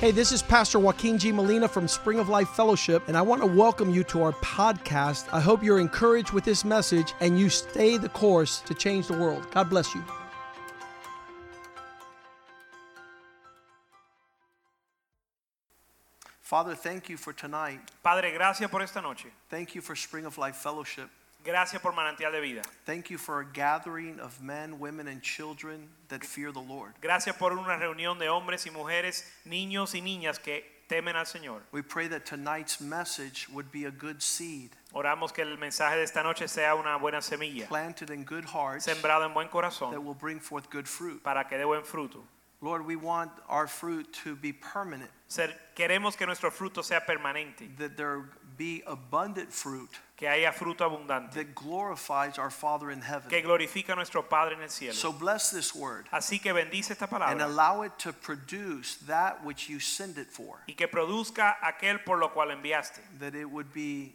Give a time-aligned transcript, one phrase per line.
[0.00, 1.32] Hey, this is Pastor Joaquin G.
[1.32, 5.26] Molina from Spring of Life Fellowship, and I want to welcome you to our podcast.
[5.32, 9.18] I hope you're encouraged with this message and you stay the course to change the
[9.18, 9.50] world.
[9.50, 10.04] God bless you.
[16.42, 17.80] Father, thank you for tonight.
[18.04, 19.26] Padre, gracias por esta noche.
[19.50, 21.10] Thank you for Spring of Life Fellowship.
[21.44, 22.62] Gracias por manantial de vida.
[22.84, 26.94] Thank you for a gathering of men, women, and children that fear the Lord.
[27.00, 31.60] Gracias por una reunión de hombres y mujeres, niños y niñas que temen al Señor.
[31.72, 36.02] We pray that tonight's message would be a good seed Oramos que el mensaje de
[36.02, 39.92] esta noche sea una buena semilla, planted in good hearts sembrada en buen corazón.
[39.92, 41.22] that will bring forth good fruit.
[41.22, 42.22] para que dé buen fruto.
[42.60, 45.10] Lord, we want our fruit to be permanent,
[45.76, 51.34] queremos que nuestro fruto sea permanente, that there be abundant fruit que haya fruto abundante,
[51.34, 53.30] that glorifies our Father in heaven.
[53.30, 54.92] que glorifica a nuestro Padre en el cielo.
[54.92, 59.44] So bless this word Así que bendice esta and palabra allow it to produce that
[59.44, 63.48] which you send it for, y que produzca aquel por lo cual enviaste, that it
[63.48, 64.12] would be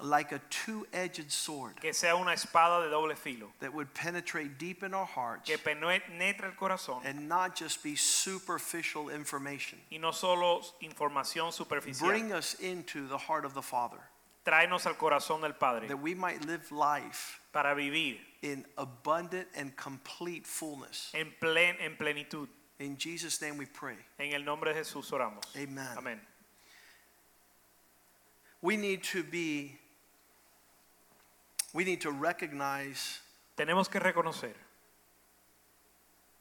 [0.00, 4.82] like a two-edged sword que sea una espada de doble filo, that would penetrate deep
[4.82, 9.78] in our hearts que penetre el corazón and not just be superficial information.
[9.90, 12.06] y no solo información superficial.
[12.06, 13.98] Bring us into the heart of the Father,
[14.46, 19.76] Tráenos al corazón del Padre that we might live life para vivir in abundant and
[19.76, 21.10] complete fullness.
[21.14, 22.48] en, plen, en plenitud.
[22.78, 23.96] In Jesus' name we pray.
[24.20, 25.42] En el nombre de Jesús oramos.
[25.56, 25.88] Amen.
[25.96, 26.20] Amén.
[28.60, 29.78] We need to be,
[31.74, 33.20] we need to recognize
[33.56, 34.54] Tenemos que reconocer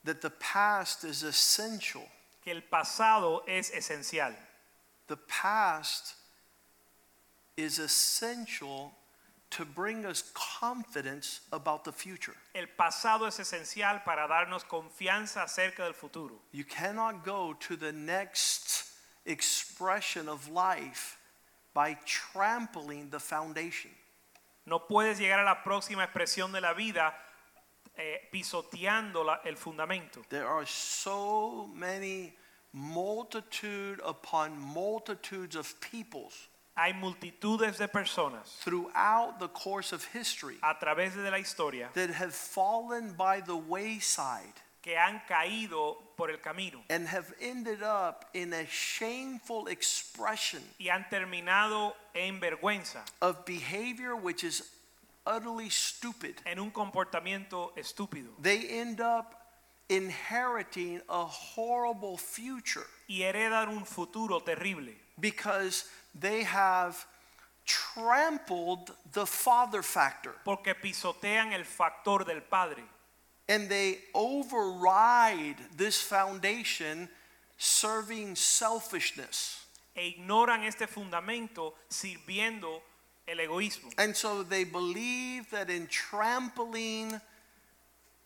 [0.04, 2.08] that the past is essential.
[2.44, 4.34] que el pasado es esencial.
[5.08, 6.16] The past
[7.58, 8.94] is essential
[9.50, 12.36] to bring us confidence about the future.
[12.54, 16.36] El pasado es esencial para darnos confianza acerca del futuro.
[16.52, 18.86] You cannot go to the next
[19.26, 21.18] expression of life
[21.74, 23.92] by trampling the foundation.
[24.68, 27.16] No puedes llegar a la próxima expresión de la vida
[27.96, 30.22] eh, pisoteando la- el fundamento.
[30.30, 32.36] There are so many
[32.74, 40.76] multitude upon multitudes of peoples Hay multitudes de personas throughout the course of history a
[40.76, 44.54] través de la historia that have fallen by the wayside
[44.88, 46.82] que han caído por el camino.
[46.90, 54.16] and have ended up in a shameful expression y han terminado en vergüenza, of behavior
[54.16, 54.64] which is
[55.26, 56.36] utterly stupid.
[56.46, 58.30] en un comportamiento estúpido.
[58.42, 59.36] They end up
[59.90, 64.94] inheriting a horrible future y heredan un futuro terrible.
[65.20, 65.84] because
[66.18, 66.96] they have
[67.66, 70.34] trampled the father factor.
[70.46, 72.84] Porque pisotean el factor del padre
[73.50, 77.10] and they override this foundation
[77.58, 79.64] serving selfishness.
[79.96, 82.82] e ignoran este fundamento sirviendo
[83.28, 83.92] el egoísmo.
[83.98, 87.20] And so they believe that in trampling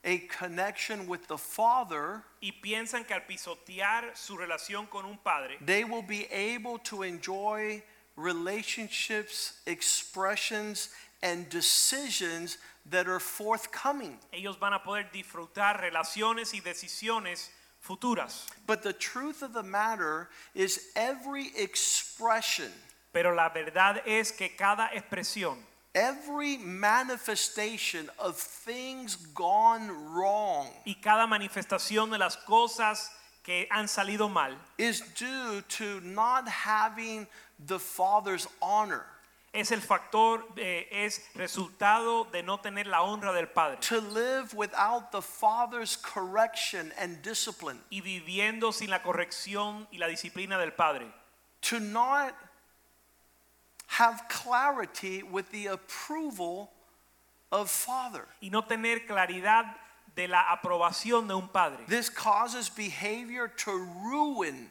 [0.04, 5.58] a connection with the father, Y piensan que al pisotear su relación con un padre,
[5.62, 7.82] they will be able to enjoy
[8.18, 10.90] relationships, expressions,
[11.24, 12.58] and decisions
[12.90, 14.18] that are forthcoming.
[14.34, 17.50] ellos van a poder disfrutar relaciones y decisiones
[17.80, 18.48] futuras.
[18.68, 22.72] But the truth of the matter is, every expression,
[23.14, 25.58] Pero la verdad es que cada expresión,
[25.94, 33.12] every manifestation of things gone wrong y cada manifestación de las cosas
[33.44, 37.28] que han salido mal is due to not having
[37.60, 39.06] the Father's honor.
[39.54, 44.54] Es el factor, eh, es resultado de no tener la honra del Padre To live
[44.54, 47.80] without the Father's correction and discipline.
[47.90, 51.08] y viviendo sin la corrección y la disciplina del Padre.
[51.70, 52.34] To not
[53.88, 56.72] have clarity with the approval
[57.52, 58.26] of Father.
[58.42, 59.76] y no tener claridad
[60.16, 61.86] de la aprobación de un padre.
[61.88, 64.70] This causes behavior to ruin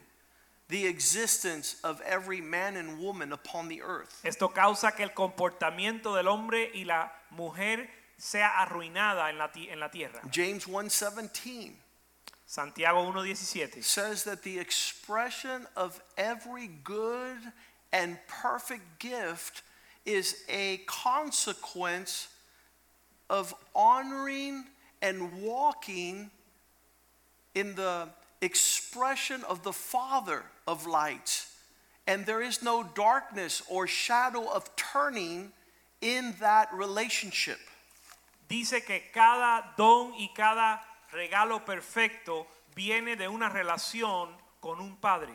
[0.71, 4.21] the existence of every man and woman upon the earth.
[4.23, 9.79] Esto causa que el comportamiento del hombre y la mujer sea arruinada en la, en
[9.79, 10.21] la tierra.
[10.31, 11.73] James 1:17
[12.45, 17.37] Santiago 1.17 says that the expression of every good
[17.93, 19.63] and perfect gift
[20.05, 22.27] is a consequence
[23.29, 24.65] of honoring
[25.01, 26.29] and walking
[27.55, 28.09] in the
[28.41, 31.45] expression of the Father of light.
[32.07, 35.51] And there is no darkness or shadow of turning
[36.01, 37.59] in that relationship.
[38.51, 40.81] dice que cada don y cada
[41.13, 42.45] regalo perfecto
[42.75, 44.27] viene de una relación
[44.59, 45.33] con un padre.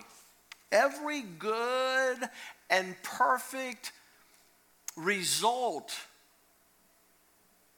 [0.70, 2.28] Every good
[2.68, 3.92] and perfect
[4.96, 5.94] result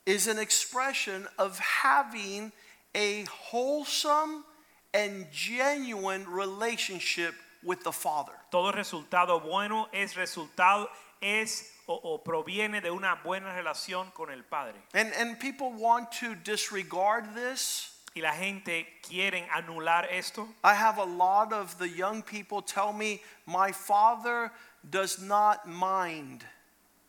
[0.07, 2.51] is an expression of having
[2.95, 4.45] a wholesome
[4.93, 8.33] and genuine relationship with the Father.
[8.51, 10.89] Todo resultado bueno es resultado
[11.21, 14.75] es o, o proviene de una buena relación con el padre.
[14.95, 17.95] And, and people want to disregard this.
[18.15, 20.49] Y la gente quieren anular esto.
[20.65, 24.51] I have a lot of the young people tell me, my father
[24.89, 26.45] does not mind.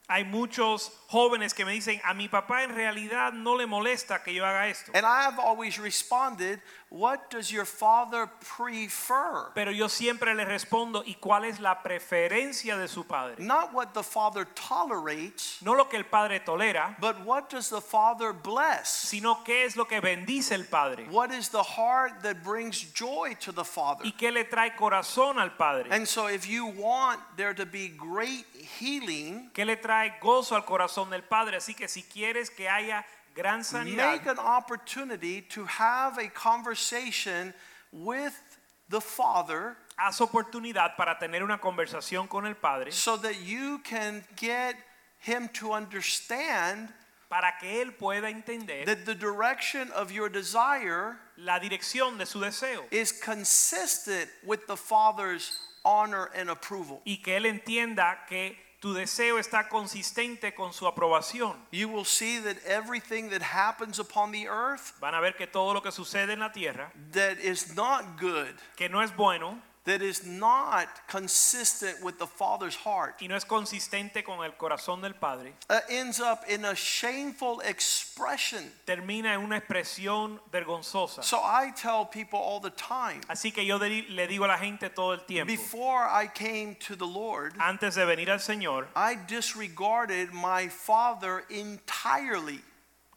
[0.10, 4.34] Hay muchos jóvenes que me dicen, a mi papá en realidad no le molesta que
[4.34, 4.92] yo haga esto.
[4.96, 6.60] And I have always responded,
[6.92, 8.28] what does your father
[8.58, 9.52] prefer?
[9.54, 13.36] Pero yo siempre le respondo, ¿y cuál es la preferencia de su padre?
[13.40, 17.82] Not what the father tolerates, No lo que el padre tolera, but what does the
[17.82, 18.90] father bless?
[18.90, 21.08] sino qué es lo que bendice el padre.
[21.10, 24.04] What is the heart that brings joy to the father?
[24.06, 25.90] ¿Y qué le trae corazón al padre?
[25.92, 28.46] And so if you want there to be great
[28.80, 31.58] healing, ¿Qué le trae gozo al corazón del padre?
[31.58, 33.06] Así que si quieres que haya
[33.42, 37.54] gran sanidad, make an opportunity to have a conversation
[37.92, 38.34] with
[38.90, 44.24] the father haz oportunidad para tener una conversación con el padre so that you can
[44.36, 44.76] get
[45.20, 46.90] him to understand
[47.30, 52.40] para que él pueda entender that the direction of your desire la dirección de su
[52.40, 57.02] deseo is consistent with the father's honor and approval.
[57.06, 61.56] y que él entienda que tu deseo está consistente con su aprobación.
[61.72, 65.74] You will see that everything that happens upon the earth Van a ver que todo
[65.74, 70.02] lo que sucede en la tierra, that is not good, que no es bueno that
[70.02, 75.14] is not consistent with the father's heart, y no es consistente con el corazón del
[75.14, 78.72] padre, uh, ends up in a shameful expression.
[78.86, 81.24] termina en una expresión vergonzosa.
[81.24, 84.90] So I tell people all the time, Así que yo le digo a la gente
[84.90, 89.16] todo el tiempo, before I came to the Lord, antes de venir al Señor, I
[89.28, 92.62] disregarded my father entirely.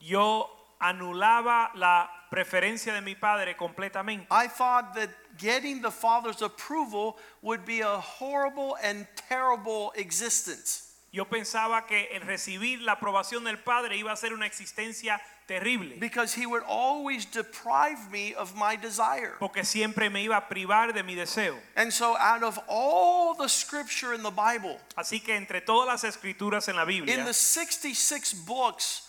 [0.00, 0.49] yo
[0.81, 4.26] anulaba la preferencia de mi padre completamente.
[4.31, 10.88] I thought that getting the father's approval would be a horrible and terrible existence.
[11.12, 15.96] Yo pensaba que el recibir la aprobación del padre iba a ser una existencia terrible,
[15.99, 19.34] Because he would always deprive me of my desire.
[19.38, 21.58] porque siempre me iba a privar de mi deseo.
[21.76, 26.05] And so, out of all the scripture in the Bible, Así que entre todas las
[26.17, 27.14] escrituras en la Biblia.
[27.19, 29.02] in the 66 books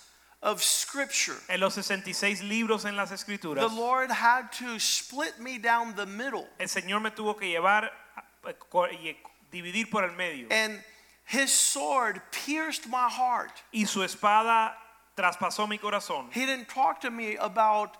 [0.43, 5.57] of scripture, en los 66 libros en las escrituras, the Lord had to split me
[5.57, 6.45] down the middle.
[6.59, 7.89] el Señor me tuvo que llevar
[8.91, 9.15] y
[9.51, 10.47] dividir por el medio.
[10.51, 10.83] And
[11.25, 13.63] his sword pierced my heart.
[13.71, 14.73] Y su espada
[15.15, 16.27] traspasó mi corazón.
[16.31, 17.97] He didn't talk to me about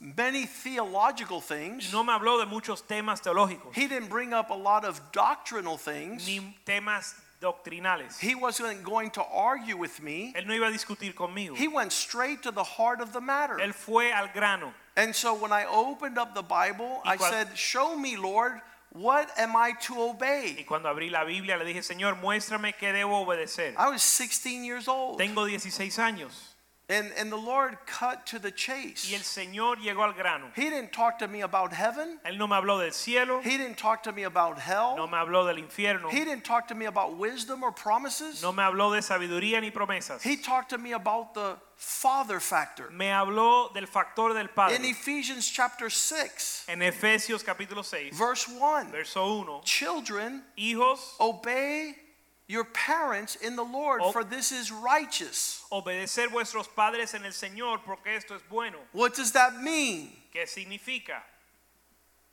[0.00, 1.92] many theological things.
[1.92, 5.76] No me habló de muchos temas teológicos, He didn't bring up a lot of doctrinal
[5.76, 6.26] things.
[6.26, 8.18] ni temas doctrinales.
[8.18, 10.32] He wasn't going to argue with me.
[10.36, 11.56] Él no iba a discutir conmigo.
[11.56, 13.56] He went straight to the heart of the matter.
[13.58, 14.72] Él fue al grano.
[14.96, 18.60] And so when I opened up the Bible, I said, Show me, Lord,
[18.90, 22.92] what am I to obey?" Y cuando abrí la Biblia le dije, Señor, muéstrame qué
[22.92, 23.74] debo obedecer.
[23.76, 25.18] I was 16 years old.
[25.18, 26.45] Tengo 16 años.
[26.88, 29.08] And, and the Lord cut to the Y el chase.
[29.24, 30.46] Señor llegó al grano.
[30.54, 32.20] He didn't talk to me about heaven.
[32.24, 35.06] Él no me habló del cielo, He didn't talk to me about no hell.
[35.08, 38.40] me habló del infierno, He didn't talk to me about wisdom or promises.
[38.40, 40.22] no me habló de sabiduría ni promesas.
[40.22, 42.88] He talked to me about the father factor.
[42.90, 48.92] Me habló del factor del In Ephesians chapter 6, En Efesios capítulo 6, verse 1,
[48.92, 51.96] verso 1, children, hijos, obey
[52.48, 55.64] your parents in the Lord, for this is righteous.
[55.72, 58.78] obedecer vuestros padres en el Señor porque esto es bueno.
[58.92, 60.10] What does that mean?
[60.32, 61.22] ¿Qué significa?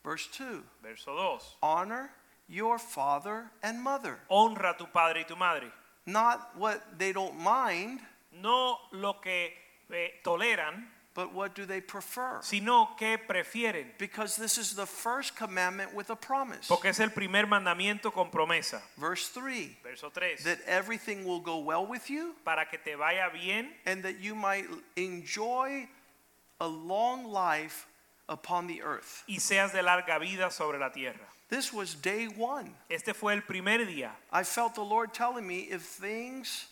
[0.03, 1.55] Verse 2 Verso 2.
[1.63, 2.11] Honor
[2.47, 4.19] your father and mother.
[4.29, 5.71] Honra tu padre y tu madre.
[6.05, 8.01] Not what they don't mind,
[8.33, 9.51] No lo que
[9.91, 12.39] eh, toleran, but what do they prefer?
[12.41, 13.85] sino que prefieren.
[13.99, 16.67] Because this is the first commandment with a promise.
[16.67, 18.81] Porque es el primer mandamiento con promesa.
[18.97, 20.43] Verse 3 Verso 3.
[20.43, 24.33] that everything will go well with you Para que te vaya bien and that you
[24.35, 24.65] might
[24.95, 25.87] enjoy
[26.59, 27.87] a long life
[28.29, 29.23] upon the earth.
[29.27, 31.19] y seas de larga vida sobre la tierra.
[31.49, 32.73] This was day one.
[32.89, 34.09] Este fue el primer día.
[34.31, 36.65] I felt the Lord telling me if things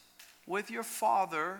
[0.48, 1.60] with your father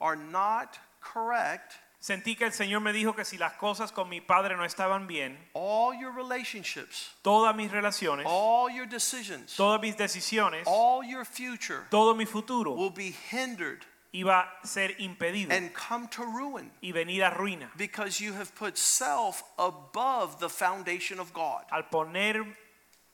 [0.00, 4.20] are not correct, Sentí que el Señor me dijo que si las cosas con mi
[4.20, 9.96] padre no estaban bien, all your relationships, todas mis relaciones, all your decisions, todas mis
[9.96, 15.72] decisiones, all your future todo mi futuro will be hindered iba a ser impedido and
[15.74, 21.18] come to ruin y venir a ruina because you have put self above the foundation
[21.18, 21.64] of God.
[21.72, 22.44] al poner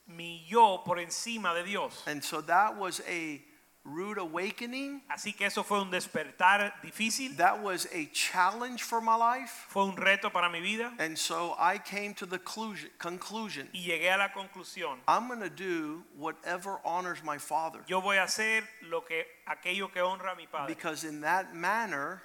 [0.07, 2.03] mi yo por encima de Dios.
[2.07, 3.41] And so that was a
[3.85, 5.03] rude awakening.
[5.09, 9.67] Así que eso fue un despertar difícil, That was a challenge for my life.
[9.69, 14.11] fue un reto para mi vida And so I came to the conclusion, y llegué
[14.13, 17.81] a la conclusión, I'm going to do whatever honors my father.
[17.89, 21.53] yo voy a hacer lo que aquello que honra a mi padre, Because in that
[21.55, 22.23] manner,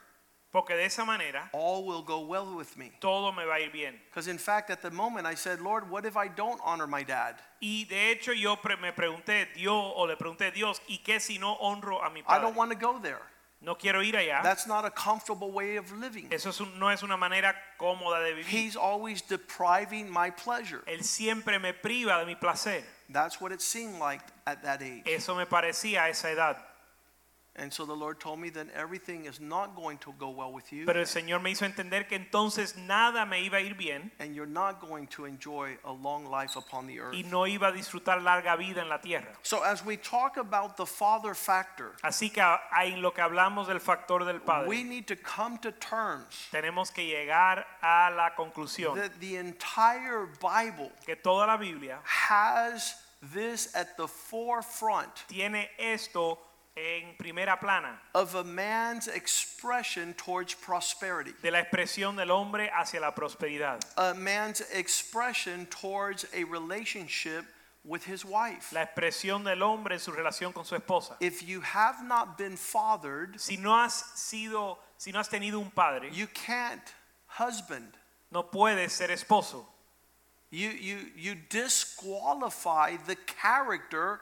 [0.52, 2.92] porque de esa manera all will go well with me.
[3.00, 4.00] todo me va a ir bien.
[4.10, 7.04] Because in fact, at the moment, I said, Lord, what if I don't honor my
[7.04, 7.36] dad?
[7.62, 11.38] Y de hecho yo pre- me pregunté, Dios, o le pregunté, Dios, ¿y qué si
[11.38, 13.22] no honro a mi I don't want to go there.
[13.60, 14.44] No quiero ir allá.
[14.44, 16.28] That's not a comfortable way of living.
[16.32, 18.46] Eso es un- no es una manera cómoda de vivir.
[18.46, 20.84] He's always depriving my pleasure.
[20.86, 22.84] Él siempre me priva de mi placer.
[23.10, 25.04] That's what it seemed like at that age.
[25.08, 26.58] Eso me parecía a esa edad.
[30.86, 34.36] Pero el Señor me hizo entender que entonces nada me iba a ir bien and
[34.36, 37.14] you're not going to enjoy a long life upon the earth.
[37.14, 39.34] y no iba a disfrutar larga vida en la tierra.
[39.42, 43.68] So, as we talk about the father factor, Así que a- en lo que hablamos
[43.68, 44.68] del factor del Padre.
[44.68, 50.28] we need to come to terms tenemos que llegar a la conclusión that the entire
[50.40, 52.96] Bible que toda la Biblia has
[53.34, 56.40] this at the forefront tiene esto
[56.78, 63.00] en primera plana of a man's expression towards prosperity, de la expresión del hombre hacia
[63.00, 67.44] la prosperidad, a man's expression towards a relationship
[67.84, 68.72] with his wife.
[68.74, 71.16] la expresión del hombre en su relación con su esposa.
[71.20, 75.72] If you have not been fathered, Si no has sido, si no has tenido un
[75.72, 76.94] padre, you can't
[77.28, 77.94] husband.
[78.32, 79.66] no puedes ser esposo.
[80.52, 84.22] You, you, you disqualify the character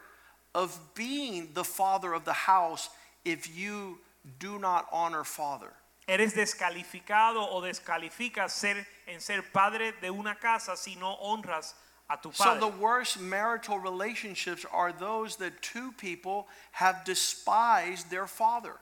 [0.56, 2.90] of being the father of the house
[3.24, 4.00] if you
[4.40, 5.72] do not honor father.
[6.08, 11.74] Eres descalificado o descalificas ser en ser padre de una casa si no honras
[12.10, 12.60] a tu padre.
[12.60, 18.80] So the worst marital relationships are those that two people have despised their father.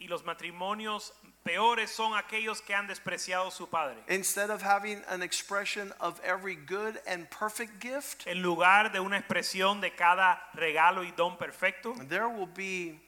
[0.00, 1.12] y los matrimonios
[1.48, 3.96] peores son aquellos que han despreciado su padre.
[4.08, 9.16] Instead of having an expression of every good and perfect gift, En lugar de una
[9.18, 13.00] expresión de cada regalo y don perfecto, there will be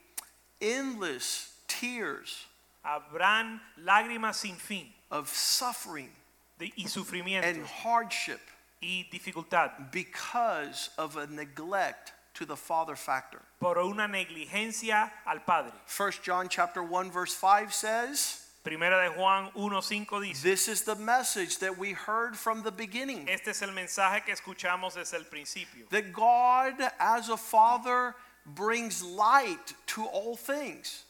[0.59, 2.47] endless tears
[2.83, 6.09] habrán lágrimas sin fin of suffering
[6.57, 8.39] de- y and sufrimiento hardship
[8.81, 13.41] y dificultad because of a neglect to the father factor.
[13.59, 15.73] por una negligencia al padre.
[15.87, 20.95] 1 John chapter 1 verse 5 says, Primera de Juan 1:5 dice, "This is the
[20.95, 25.23] message that we heard from the beginning, este es el mensaje que escuchamos desde el
[25.23, 31.05] principio, that God as a father brings light to all things."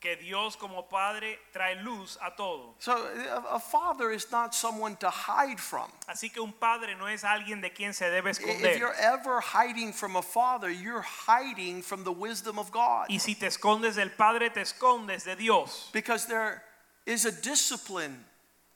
[0.00, 2.74] Que Dios como padre trae luz a todo.
[2.78, 5.90] So a, a father is not someone to hide from.
[6.08, 8.72] Así que un padre no es alguien de quien se debe esconder.
[8.72, 13.06] If you're ever hiding from a father, you're hiding from the wisdom of God.
[13.08, 15.90] Y si te escondes del padre, te escondes de Dios.
[15.92, 16.62] Because there
[17.04, 18.24] is a discipline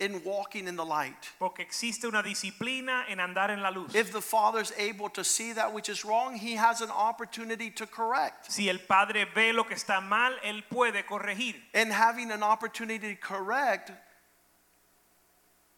[0.02, 1.30] in walking in the light.
[1.38, 3.94] Porque existe una disciplina en andar en la luz.
[3.94, 7.70] If the father is able to see that which is wrong, he has an opportunity
[7.70, 8.50] to correct.
[8.50, 11.54] Si el padre ve lo que está mal, él puede corregir.
[11.72, 13.92] And having an opportunity to correct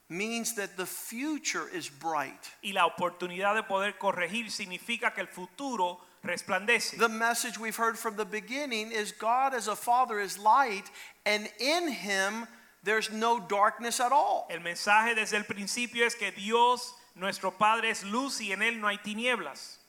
[0.09, 2.51] means that the future is bright.
[2.63, 6.97] Y la oportunidad de poder corregir significa que el futuro resplandece.
[6.99, 10.91] The message we've heard from the beginning is God as a father is light,
[11.27, 12.47] and in him
[12.85, 14.47] there's no darkness at all.
[14.49, 18.81] El mensaje desde el principio es que Dios, nuestro Padre, es luz y en Él
[18.81, 19.81] no hay tinieblas.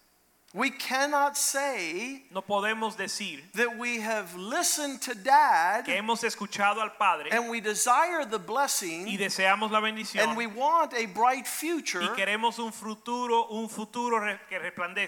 [0.56, 6.80] We cannot say No podemos decir that we have listened to dad que hemos escuchado
[6.80, 11.08] al Padre and we desire the y blessing deseamos la bendición and we want a
[11.08, 14.58] bright future y queremos un futuro, un futuro que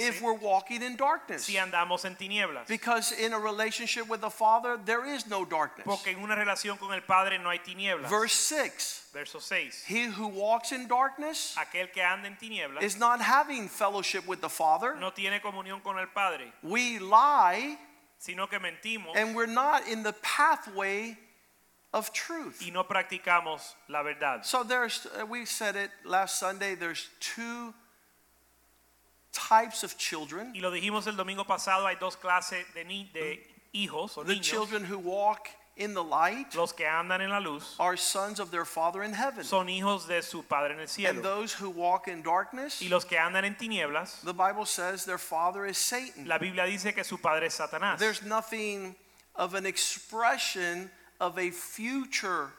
[0.06, 1.46] if we're walking in darkness.
[1.46, 2.68] si andamos en tinieblas.
[2.68, 5.86] Because in a relationship with the Father, there is no darkness.
[5.86, 8.10] Porque en una relación con el Padre no hay tinieblas.
[8.10, 9.84] Verse 6 Verso 6.
[9.86, 14.42] He who walks in darkness Aquel que anda en tinieblas is not having fellowship with
[14.42, 14.96] the Father.
[14.96, 17.78] no tiene comunión con el Padre, We lie
[18.20, 21.18] sino que mentimos and we're not in the pathway
[21.94, 22.62] of truth.
[22.62, 24.46] y no practicamos la verdad.
[24.46, 27.74] So there's, uh, we said it last Sunday, there's two
[29.32, 30.54] types of children.
[30.54, 33.40] Y lo dijimos el domingo pasado, hay dos clases de, ni- de
[33.74, 34.42] hijos o The niños.
[34.44, 38.50] children who walk in the light Los que andan en la luz are sons of
[38.52, 39.44] their Father in heaven.
[39.44, 42.88] son hijos de su Padre en el cielo And those who walk in darkness, Y
[42.90, 46.28] los que andan en tinieblas, the Bible says their father is Satan.
[46.28, 48.00] la Biblia dice que su padre es Satanás.
[48.00, 48.96] There's nothing
[49.36, 52.50] of an expression of a future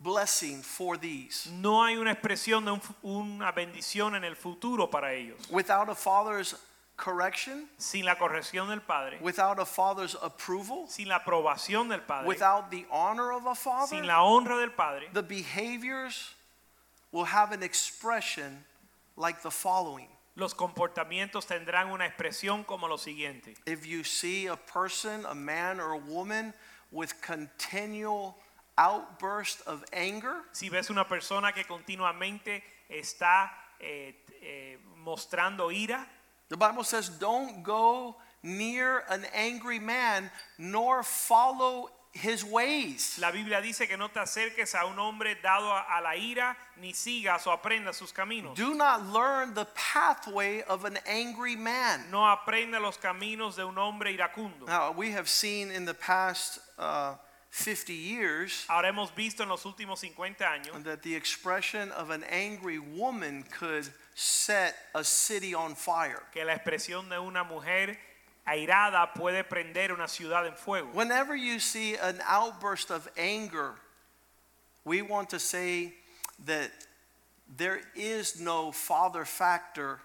[0.00, 1.48] blessing for these.
[1.52, 5.38] No hay una expresión de un una bendición en el futuro para ellos.
[5.50, 6.54] Without a father's
[7.00, 12.28] correction, Sin la corrección del padre, without a father's approval, sin la aprobación del padre,
[12.28, 16.34] without the honor of a father, sin la honra del padre, the behaviors
[17.10, 18.64] will have an expression
[19.16, 20.08] like the following.
[20.36, 23.54] los comportamientos tendrán una expresión como lo siguiente.
[23.66, 26.54] If you see a person, a man or a woman,
[26.92, 28.36] with continual
[28.76, 36.06] outburst of anger, Si ves una persona que continuamente está eh, eh, mostrando ira,
[36.50, 43.18] the Bible says, don't go near an angry man nor follow his ways.
[43.20, 46.92] la Biblia dice que no te acerques a un hombre dado a, la ira, ni
[46.92, 48.56] sigas o aprendas sus caminos.
[48.56, 52.10] Do not learn the pathway of an angry man.
[52.10, 54.66] No aprenda los caminos de un hombre iracundo.
[54.66, 57.14] Now, we have seen in the past uh,
[57.50, 62.24] 50 years Ahora hemos visto en los últimos 50 años that the expression of an
[62.24, 66.22] angry woman could set a city on fire.
[66.32, 67.96] que la expresión de una mujer
[68.46, 70.88] airada puede prender una ciudad en fuego.
[70.92, 73.74] Whenever you see an outburst of anger,
[74.84, 75.94] we want to say
[76.46, 76.70] that
[77.56, 80.00] there is no father factor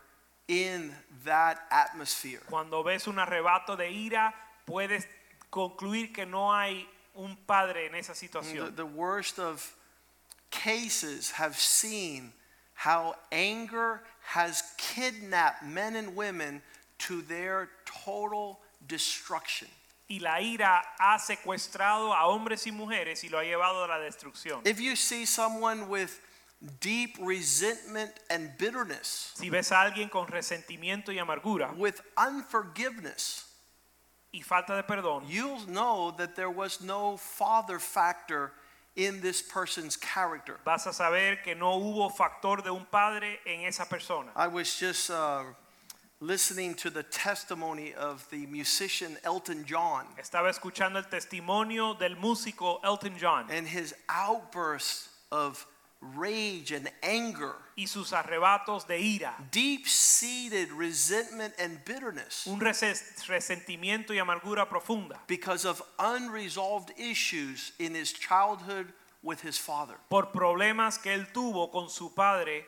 [0.48, 0.94] in
[1.24, 2.42] that atmosphere.
[2.50, 4.34] Cuando ves un arrebato de ira,
[4.68, 5.06] puedes
[5.52, 6.86] concluir que no hay
[7.18, 8.76] un padre en esa The, situación.
[8.76, 9.74] the worst of
[10.52, 12.32] cases have seen
[12.76, 16.62] how anger has kidnapped men and women
[17.00, 19.68] to their total destruction.
[20.08, 23.98] Y la ira ha secuestrado a hombres y mujeres y lo ha llevado a la
[23.98, 24.62] destrucción.
[24.66, 26.20] If you see someone with
[26.80, 33.46] deep resentment and bitterness, Si ves a alguien con resentimiento y amargura with unforgiveness,
[34.32, 38.52] y falta de perdón, you'll know that there was no father factor
[38.96, 40.60] in this person's character.
[40.66, 44.32] vas a saber que no hubo factor de un padre en esa persona.
[44.36, 45.44] I was just uh,
[46.22, 52.80] listening to the testimony of the musician Elton John Estaba escuchando el testimonio del músico
[52.84, 55.66] Elton John and his outbursts of
[56.02, 64.14] rage and anger, y sus arrebatos de ira, deep seated resentment and bitterness un resentimiento
[64.14, 69.96] y amargura profunda because of unresolved issues in his childhood with his father.
[70.10, 72.66] por problemas que él tuvo con su padre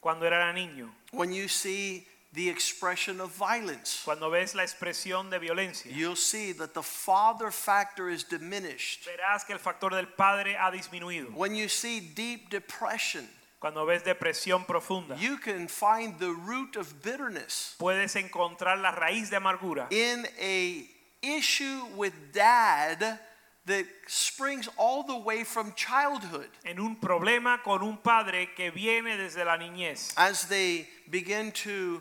[0.00, 0.90] cuando era niño.
[1.12, 6.52] When you see the expression of violence, Cuando ves la expresión de violencia, you'll see
[6.52, 9.06] that the father factor is diminished.
[9.06, 11.32] verás que el factor del padre ha disminuido.
[11.34, 13.26] When you see deep depression,
[13.60, 19.30] Cuando ves depresión profunda, you can find the root of bitterness puedes encontrar la raíz
[19.30, 20.86] de amargura in a
[21.22, 23.18] issue with dad
[23.66, 29.16] that springs all the way from childhood en un problema con un padre que viene
[29.16, 30.12] desde la niñez.
[30.16, 32.00] as they begin to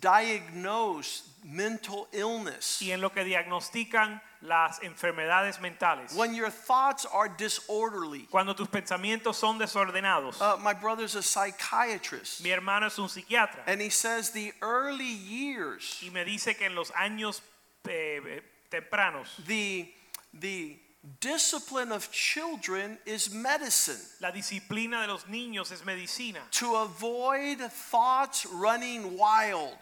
[0.00, 6.14] diagnose mental illness Y en lo que diagnostican las enfermedades mentales.
[6.14, 10.40] when your thoughts are disorderly Cuando tus pensamientos son desordenados.
[10.40, 15.04] uh, my brother's a psychiatrist Mi hermano es un psiquiatra and he says the early
[15.04, 17.40] years y me dice que en los años
[17.88, 19.90] eh, tempranos the
[20.38, 20.78] the
[21.20, 24.00] discipline of children is medicine.
[24.20, 26.40] La disciplina de los niños es medicina.
[26.52, 29.78] To avoid thoughts running wild,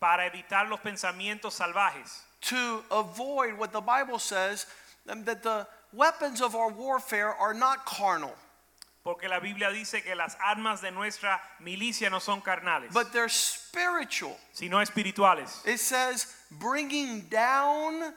[0.00, 4.66] para evitar los pensamientos salvajes, to avoid what the Bible says
[5.08, 8.34] um, that the weapons of our warfare are not carnal,
[9.02, 13.28] porque la Biblia dice que las armas de nuestra milicia no son carnales, but they're
[13.28, 14.36] spiritual.
[14.52, 15.66] sino espirituales.
[15.66, 18.12] It says bringing down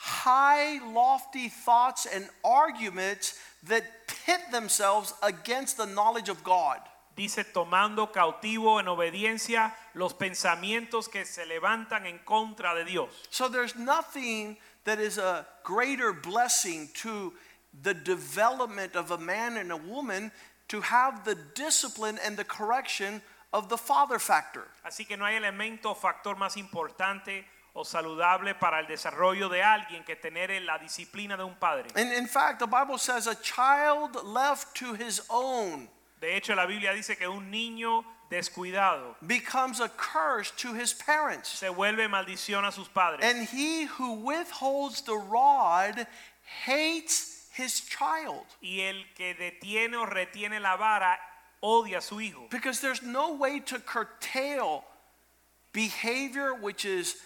[0.00, 6.78] high, lofty thoughts and arguments that pit themselves against the knowledge of God.
[7.16, 13.10] Dice tomando cautivo en obediencia los pensamientos que se levantan en contra de Dios.
[13.28, 17.34] So there's nothing that is a greater blessing to
[17.82, 20.32] the development of a man and a woman
[20.68, 23.20] to have the discipline and the correction
[23.52, 24.66] of the father factor.
[24.82, 30.04] Así que no hay elemento factor más importante o saludable para el desarrollo de alguien
[30.04, 31.88] que tener la disciplina de un padre.
[31.94, 35.88] And in fact, the Bible says a child left to his own
[36.20, 41.48] De hecho, la Biblia dice que un niño descuidado becomes a curse to his parents.
[41.48, 43.24] se vuelve maldición a sus padres.
[43.24, 46.06] And he who withholds the rod
[46.66, 48.44] hates his child.
[48.62, 51.18] y el que detiene o retiene la vara
[51.62, 52.48] odia a su hijo.
[52.50, 54.84] Because there's no way to curtail
[55.72, 57.16] behavior which is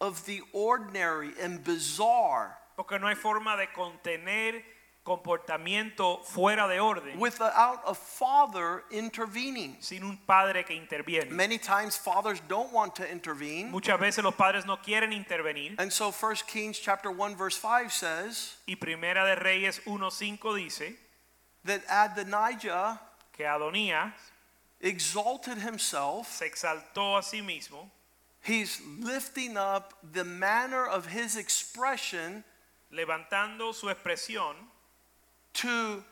[0.00, 4.62] of the ordinary and bizarre Porque no hay forma de contener
[5.04, 9.76] comportamiento fuera de orden without a father intervening.
[9.80, 11.30] sin un padre que interviene.
[11.30, 13.70] Many times fathers don't want to intervene.
[13.70, 17.92] Muchas veces los padres no quieren intervenir And so 1 Kings chapter 1 verse 5
[17.92, 20.92] says y Primera de Reyes 1:5 dice
[21.64, 23.00] that Adonijah
[23.32, 24.12] que Adonías
[24.80, 26.26] exalted himself.
[26.32, 27.88] se exaltó a sí mismo,
[28.46, 32.44] He's lifting up the manner of his expression
[32.92, 34.54] levantando su expresión
[35.54, 36.04] to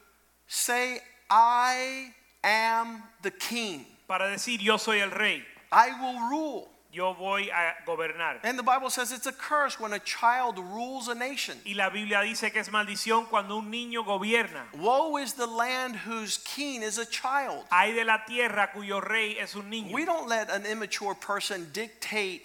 [0.48, 3.86] say, I am the king.
[4.08, 6.73] para decir yo soy el rey, I will rule.
[6.94, 8.38] Yo voy a gobernar.
[8.44, 11.58] And the Bible says it's a curse when a child rules a nation.
[11.66, 14.62] Y la Biblia dice que es maldición cuando un niño gobierna.
[14.78, 17.64] Woe is the land whose king is a child.
[17.70, 19.92] Hay de la tierra cuyo rey es un niño.
[19.92, 22.42] We don't let an immature person dictate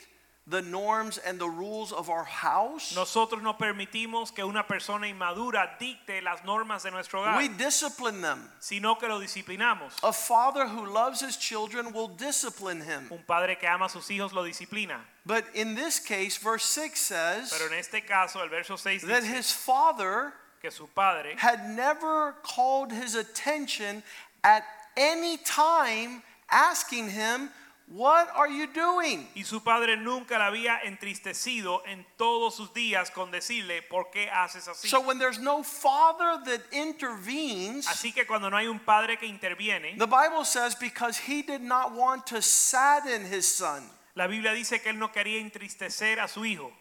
[0.50, 2.96] the norms and the rules of our house.
[2.96, 8.22] Nosotros no permitimos que una persona inmadura dicte las normas de nuestro hogar, We discipline
[8.22, 8.50] them.
[8.60, 9.94] sino que lo disciplinamos.
[10.04, 13.08] A father who loves his children will discipline him.
[13.12, 14.98] Un padre que ama a sus hijos lo disciplina.
[15.26, 19.22] But in this case, verse 6 says Pero en este caso, el verso 6 that
[19.22, 24.04] dice his father que su padre had never called his attention
[24.44, 24.64] at
[24.98, 27.50] any time asking him,
[27.92, 29.28] What are you doing?
[29.34, 34.30] y su padre nunca la había entristecido en todos sus días con decirle, ¿por qué
[34.30, 34.88] haces así?
[34.88, 39.26] So when there's no father that intervenes, Así que cuando no hay un padre que
[39.28, 44.54] interviene, the Bible says because he did not want to sadden his son, la Biblia
[44.54, 46.72] dice que él no quería entristecer a su hijo,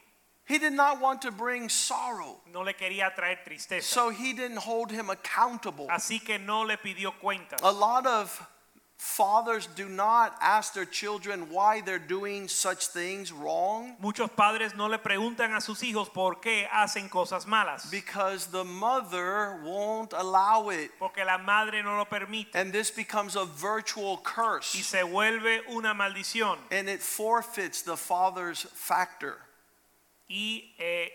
[0.44, 2.38] he did not want to bring sorrow.
[2.52, 3.82] no le quería traer tristeza.
[3.82, 5.86] So he didn't hold him accountable.
[5.88, 7.62] Así que no le pidió cuentas.
[7.62, 8.46] A lot of
[9.00, 14.88] fathers do not ask their children why they're doing such things wrong Muchos padres no
[14.88, 20.68] le preguntan a sus hijos por qué hacen cosas malas, because the mother won't allow
[20.70, 20.90] it.
[20.98, 24.74] porque la madre no lo permite And this becomes a virtual curse.
[24.74, 29.36] y se vuelve una maldición and it forfeits the father's factor.
[30.28, 31.08] y eh,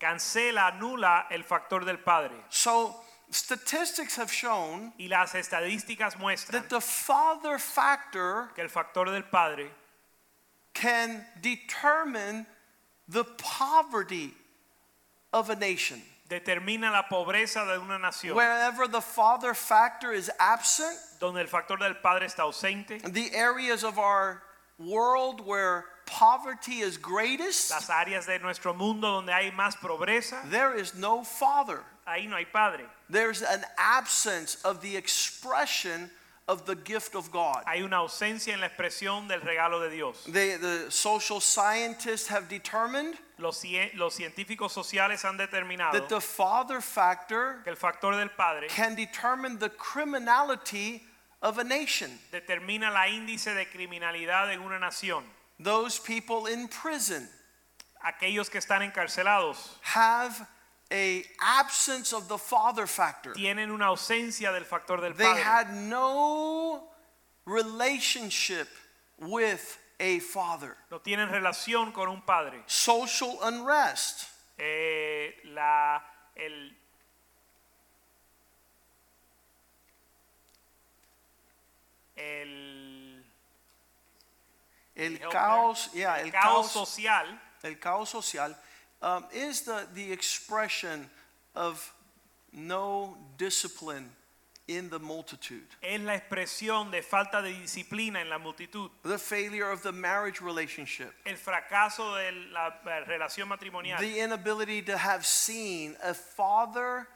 [0.00, 2.32] cancela, anula el factor del padre.
[2.48, 3.03] So
[3.34, 9.22] statistics have shown Y las estadísticas muestran that the father factor que el factor del
[9.22, 9.70] padre
[10.72, 12.46] can determine
[13.08, 14.34] the poverty
[15.32, 16.00] of a nation.
[16.28, 18.34] determina la pobreza de una nación.
[18.34, 23.84] Wherever the father factor is absent, Donde el factor del padre está ausente, the areas
[23.84, 24.42] of our
[24.78, 30.74] world where poverty is greatest, las áreas de nuestro mundo donde hay más pobreza, there
[30.74, 31.80] is no father.
[32.06, 32.84] ahí no hay padre.
[33.08, 36.10] There's an absence of the expression
[36.46, 37.62] of the gift of God.
[37.66, 40.24] Hay una ausencia en la expresión del regalo de Dios.
[40.28, 43.64] They, the social scientists have determined Los,
[43.94, 48.94] los científicos sociales han determinado that the father factor que el factor del padre can
[48.94, 51.02] determine the criminality
[51.42, 52.10] of a nation.
[52.30, 55.24] determina la índice de criminalidad en una nación.
[55.58, 57.28] Those people in prison
[58.04, 60.46] Aquellos que están encarcelados have
[60.94, 63.32] a absence of the father factor.
[63.34, 65.42] tienen una ausencia del factor del They padre.
[65.42, 66.84] had no
[67.44, 68.68] relationship
[69.18, 70.76] with a father.
[70.92, 72.62] No tienen relación con un padre.
[72.66, 76.00] Social unrest, Eh, la,
[76.36, 76.72] el,
[82.16, 83.24] el,
[84.94, 88.54] el Help caos, yeah, el caos, social el caos social
[89.02, 91.08] um, is the, the expression
[91.54, 91.92] of
[92.52, 94.10] no discipline
[94.66, 95.66] in the multitude.
[95.82, 98.90] es la expresión de falta de disciplina en la multitud.
[99.02, 101.12] The failure of the marriage relationship.
[101.26, 102.72] El fracaso de la
[103.06, 103.98] relación matrimonial.
[103.98, 107.06] The inability to have seen a father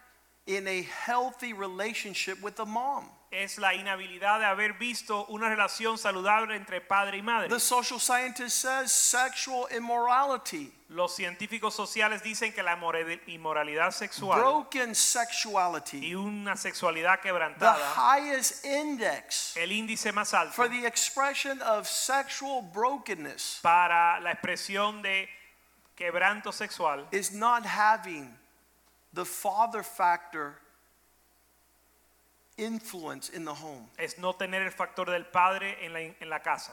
[0.47, 3.09] in a healthy relationship with a mom.
[3.31, 7.49] Es la inhabilidad de haber visto una relación saludable entre padre y madre.
[7.49, 12.79] The social scientist says sexual immorality, Los científicos sociales dicen que la
[13.27, 20.55] inmoralidad sexual broken sexuality, y una sexualidad the quebrantada, highest index el índice más alto
[20.55, 25.29] for the expression of sexual brokenness para la expresión de
[25.95, 28.35] quebranto sexual is not having
[29.13, 30.59] the father factor
[32.59, 33.89] influence in the home.
[33.97, 36.73] es no tener el factor del padre en la, en la casa.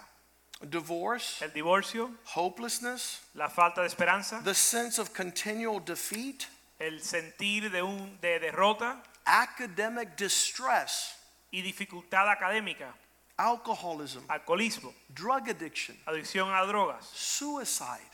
[0.62, 6.48] Divorce, El divorcio, hopelessness, la falta de esperanza, the sense of continual defeat,
[6.80, 11.16] el sentir de, un, de derrota academic distress,
[11.52, 12.94] y dificultad académica,
[13.38, 18.12] alcoholism, alcoholismo, drug addiction, adicción a drogas, suicide,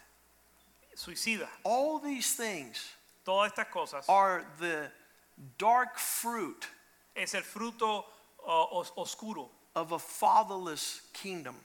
[0.96, 1.48] suicida.
[1.64, 4.92] All these things Todas estas cosas are the
[5.58, 6.68] dark fruit
[7.16, 8.06] es el fruto
[8.46, 11.56] uh, os- oscuro of a fatherless kingdom.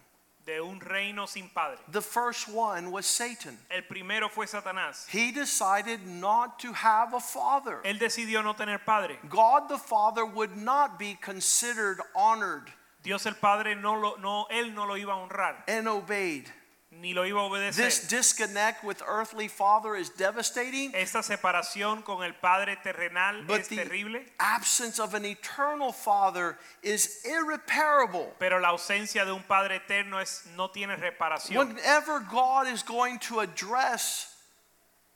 [0.46, 1.76] de un reino sin padre.
[1.88, 3.58] The first one was Satan.
[3.68, 5.04] El primero fue Satanás.
[5.08, 7.80] He decided not to have a father.
[7.84, 9.18] Él decidió no tener padre.
[9.28, 12.70] God the Father would not be considered honored
[13.02, 16.44] Dios el Padre no lo, no, él no lo iba a honrar, and obeyed.
[17.00, 20.92] Ni lo iba a This disconnect with earthly father is devastating.
[20.94, 26.58] Esta separación con el Padre terrenal But es the terrible, absence of an eternal father
[26.82, 28.34] is irreparable.
[28.38, 31.56] pero la ausencia de un Padre eterno es, no tiene reparación.
[31.56, 34.34] Whenever God is going to address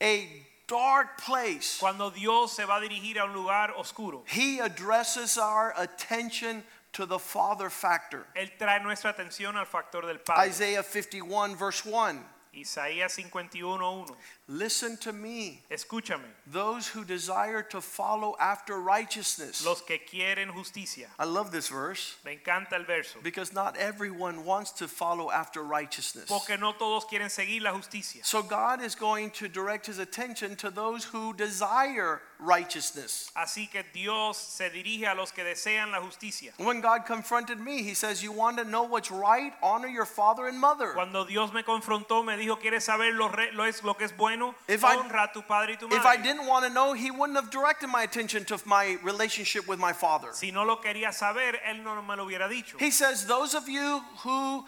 [0.03, 0.29] a
[0.67, 5.75] dark place, Cuando Dios se va a dirigir a un lugar oscuro, He addresses our
[5.77, 8.27] attention to the father factor.
[8.35, 10.49] Él trae nuestra atención al factor del Padre.
[10.49, 12.25] Isaiah 51, verse 1.
[12.55, 14.09] Isaías 51.1.
[14.49, 19.65] Listen to me, Escúchame, those who desire to follow after righteousness.
[19.65, 21.07] los que quieren justicia.
[21.21, 23.19] I love this verse Me encanta el verso.
[23.23, 26.25] because not everyone wants to follow after righteousness.
[26.27, 28.25] Porque no todos quieren seguir la justicia.
[28.25, 33.31] So God is going to direct his attention to those who desire righteousness.
[33.37, 36.51] Así que Dios se dirige a los que desean la justicia.
[36.59, 39.53] When God confronted me, he says, You want to know what's right?
[39.63, 40.93] Honor your father and mother.
[40.95, 44.13] Cuando Dios me confrontó, me dijo, ¿quieres saber lo, re- lo es, lo que es
[44.17, 44.55] bueno?
[44.69, 47.11] If I- Honra a tu padre y tu If I didn't want to know, he
[47.11, 50.33] wouldn't have directed my attention to my relationship with my father.
[50.33, 52.77] Si no lo quería saber, Él no me lo hubiera dicho.
[52.79, 54.65] He says, Those of you who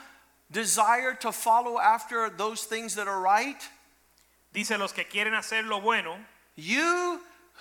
[0.51, 3.61] desire to follow after those things that are right,
[4.53, 6.15] Dice, los que quieren hacer lo bueno,
[6.57, 7.19] you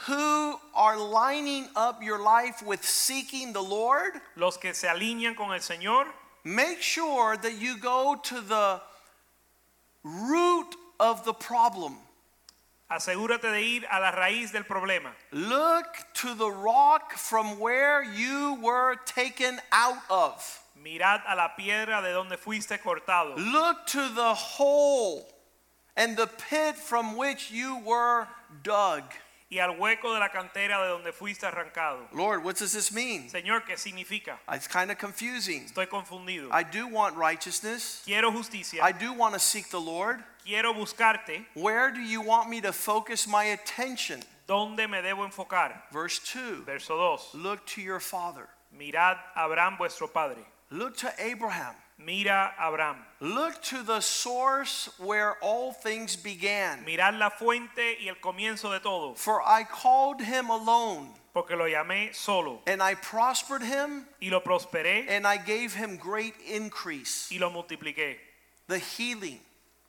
[0.08, 5.52] who are lining up your life with seeking the Lord, los que se alinean con
[5.54, 6.06] el Señor,
[6.44, 8.82] make sure that you go to the
[10.04, 11.98] root of the problem.
[12.92, 15.12] asegúrate de ir a la raíz del problema.
[15.32, 20.60] Look to the rock from where you were taken out of.
[20.84, 23.36] Mirad a la piedra de donde fuiste cortado.
[23.38, 25.26] Look to the hole
[25.96, 28.28] and the pit from which you were
[28.64, 29.04] dug.
[29.52, 32.08] Y al hueco de la cantera de donde fuiste arrancado.
[32.14, 33.30] Lord, what does this mean?
[33.30, 34.40] Señor, ¿qué significa?
[34.48, 35.66] Ah, it's kind of confusing.
[35.66, 36.48] Estoy confundido.
[36.52, 38.02] I do want righteousness.
[38.06, 38.82] Quiero justicia.
[38.82, 40.24] I do want to seek the Lord.
[40.46, 41.46] Quiero buscarte.
[41.54, 44.22] Where do you want me to focus my attention?
[44.48, 45.82] ¿Dónde me debo enfocar?
[45.92, 47.36] Verse 2 Verso 2.
[47.36, 48.48] Look to your father.
[48.74, 50.46] Mirad a Abraham vuestro padre.
[50.70, 51.76] Look to Abraham.
[52.06, 52.98] Mira Abraham.
[53.20, 56.84] Look to the source where all things began.
[56.86, 59.14] Mirad la fuente y el comienzo de todo.
[59.16, 62.62] For I called him alone, Porque lo llamé solo.
[62.68, 67.30] and I prospered him, Y lo prosperé and I gave him great increase.
[67.32, 68.16] y lo multipliqué.
[68.68, 69.40] The healing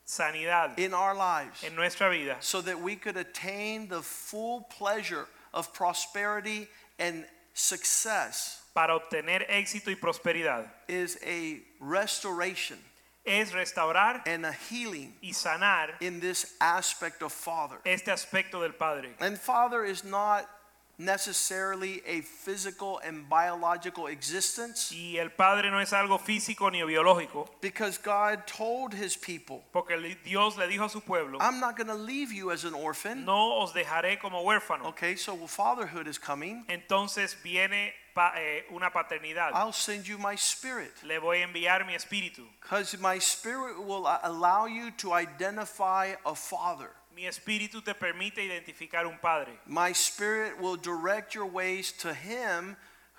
[0.06, 2.36] Sanidad in our lives, en nuestra vida.
[2.40, 9.90] so that we could attain the full pleasure of prosperity and success, Para obtener éxito
[9.90, 10.66] y prosperidad.
[10.88, 12.78] is a restoration
[13.24, 17.76] Es restaurar and a healing y sanar in this aspect of Father.
[17.84, 19.10] este aspecto del Padre.
[19.20, 20.48] And Father is not
[20.98, 27.48] necessarily a physical and biological existence Y el Padre no es algo físico ni biológico.
[27.60, 31.88] because God told his people, Porque Dios le dijo a su pueblo, I'm not going
[31.88, 33.24] to leave you as an orphan.
[33.24, 34.86] no os dejaré como huérfano.
[34.86, 36.64] Okay, so fatherhood is coming.
[36.68, 39.52] Entonces viene pa- eh, una paternidad.
[39.54, 42.44] I'll send you my spirit Le voy a enviar mi espíritu.
[42.60, 46.90] because my spirit will allow you to identify a father.
[47.14, 49.52] Mi espíritu te permite identificar un padre.
[49.66, 52.76] My spirit will direct your ways to him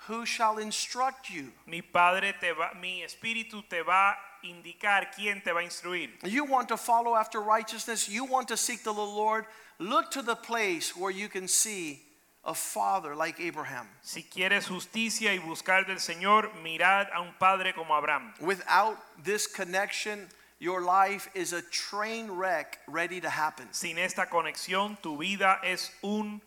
[0.08, 1.52] who shall instruct you.
[1.66, 6.10] Mi padre te va, mi espíritu te va indicar quién te va a instruir.
[6.24, 9.46] You want to follow after righteousness, you want to seek the Lord,
[9.78, 12.02] look to the place where you can see
[12.46, 13.88] a father like Abraham.
[14.02, 18.34] Si quieres justicia y buscar del Señor, mirad a un padre como Abraham.
[18.40, 20.28] Without this connection,
[20.58, 23.66] your life is a train wreck ready to happen.
[23.72, 26.40] Sin esta conexión, tu vida es un,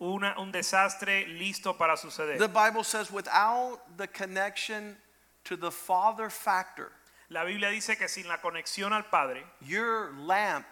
[0.00, 2.38] una- un desastre listo para suceder.
[2.38, 4.96] The Bible says, without the connection
[5.44, 6.90] to the father factor,
[7.30, 10.66] La Biblia dice que sin la conexión al Padre, your lamp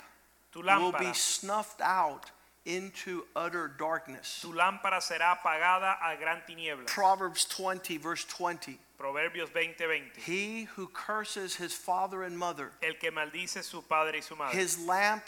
[0.52, 2.30] tu will be snuffed out
[2.64, 4.40] into utter darkness.
[4.42, 6.86] tu lámpara será apagada a gran tiniebla.
[6.86, 8.78] Proverbs 20, verse 20.
[8.98, 10.16] Proverbios 20:20.
[10.24, 14.56] He who curses his father and mother, El que maldice su padre y su madre,
[14.56, 15.24] his lamp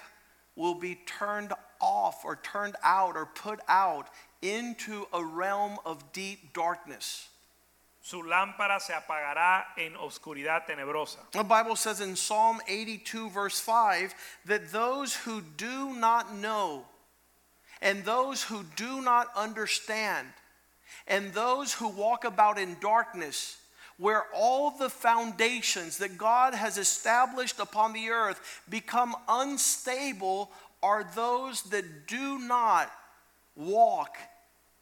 [0.55, 4.09] will be turned off or turned out or put out
[4.42, 7.29] into a realm of deep darkness.
[8.01, 11.18] Su lámpara se apagará en oscuridad tenebrosa.
[11.33, 16.85] The Bible says in Psalm 82, verse 5, that those who do not know,
[17.85, 20.27] and those who do not understand,
[21.07, 23.59] and those who walk about in darkness,
[23.99, 30.51] where all the foundations that God has established upon the earth become unstable,
[30.83, 32.90] are those that do not
[33.55, 34.16] walk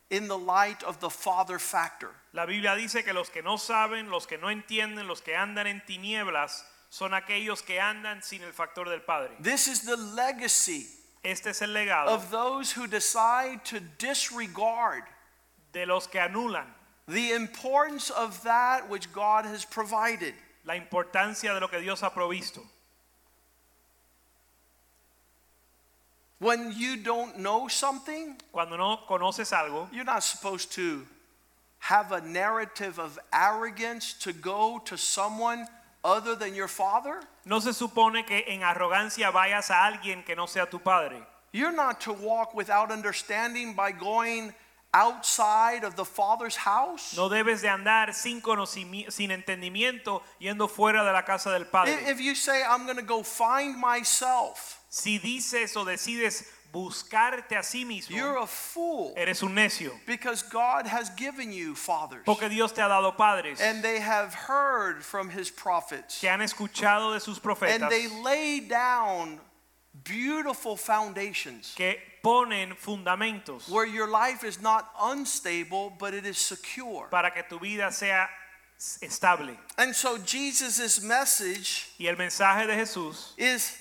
[0.09, 2.11] in the light of the Father factor.
[2.33, 5.67] La Biblia dice que los que no saben, los que no entienden, los que andan
[5.67, 9.31] en tinieblas, son aquellos que andan sin el factor del Padre.
[9.41, 10.87] This is the legacy
[11.25, 15.05] Este es el legado of those who decide to disregard
[15.73, 16.67] de los que anulan
[17.07, 20.35] the importance of that which God has provided.
[20.65, 22.61] la importancia de lo que Dios ha provisto.
[26.39, 31.07] When you don't know something, Cuando no conoces algo, you're not supposed to
[31.79, 35.67] have a narrative of arrogance to go to someone
[36.05, 37.21] other than your father.
[37.45, 41.17] no se supone que en arrogancia vayas a alguien que no sea tu padre.
[41.53, 44.55] You're not to walk without understanding by going
[44.95, 47.15] outside of the father's house.
[47.17, 51.95] No debes de andar sin conocimiento, sin entendimiento, yendo fuera de la casa del Padre.
[52.09, 57.63] if you say, I'm going to go find myself, Si dices o decides buscarte a
[57.63, 59.93] sí mismo, you're a fool eres un necio.
[60.07, 62.23] because God has given you fathers.
[62.25, 66.19] Porque Dios te ha dado padres And they have heard from his prophets.
[66.21, 67.83] que han escuchado de sus profetas.
[67.83, 69.39] And they lay down
[70.05, 77.09] beautiful foundations que ponen fundamentos where your life is not unstable, but it is secure.
[77.11, 78.27] para que tu vida sea
[79.03, 79.57] estable.
[79.77, 83.77] And so Jesus' message Y el mensaje de Jesús is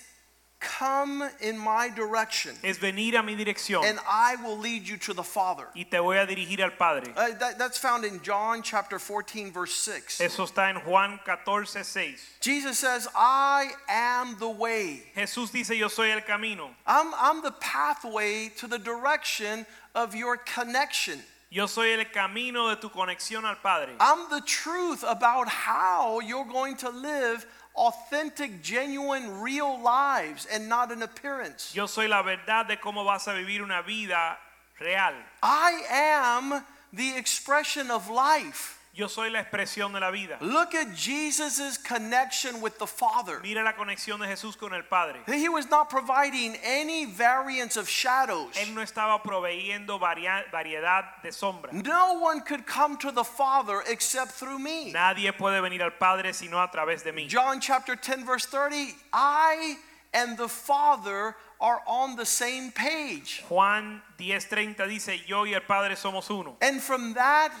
[0.62, 5.12] come in my direction, es venir a mi dirección and I will lead you to
[5.12, 5.66] the Father.
[5.74, 7.12] y te voy a dirigir al Padre.
[7.16, 10.20] Uh, that- that's found in John chapter 14, verse 6.
[10.20, 12.20] Eso está en Juan 14, 6.
[12.40, 15.02] Jesus says, I am the way.
[15.16, 16.70] Jesús dice, yo soy el camino.
[16.86, 21.20] I'm, I'm the pathway to the direction of your connection.
[21.50, 23.92] Yo soy el camino de tu conexión al Padre.
[24.00, 27.44] I'm the truth about how you're going to live
[27.74, 31.74] authentic, genuine, real lives and not an appearance.
[31.74, 34.36] Yo soy la verdad de cómo vas a vivir una vida
[34.80, 35.14] real.
[35.42, 38.78] I am the expression of life.
[38.94, 40.36] Yo soy la expresión de la vida.
[40.42, 43.40] Look at Jesus' connection with the Father.
[43.42, 45.20] Mira la conexión de Jesús con el Padre.
[45.26, 48.54] He was not providing any variants of shadows.
[48.54, 51.72] Él no estaba proveyendo variedad de sombra.
[51.72, 54.92] No one could come to the Father except through me.
[54.92, 57.26] Nadie puede venir al Padre sino a través de mí.
[57.26, 59.78] John chapter 10, verse 30 I
[60.12, 63.42] and the Father are on the same page.
[63.48, 66.56] Juan 10:30 dice, yo y el Padre somos uno.
[66.60, 67.52] And from that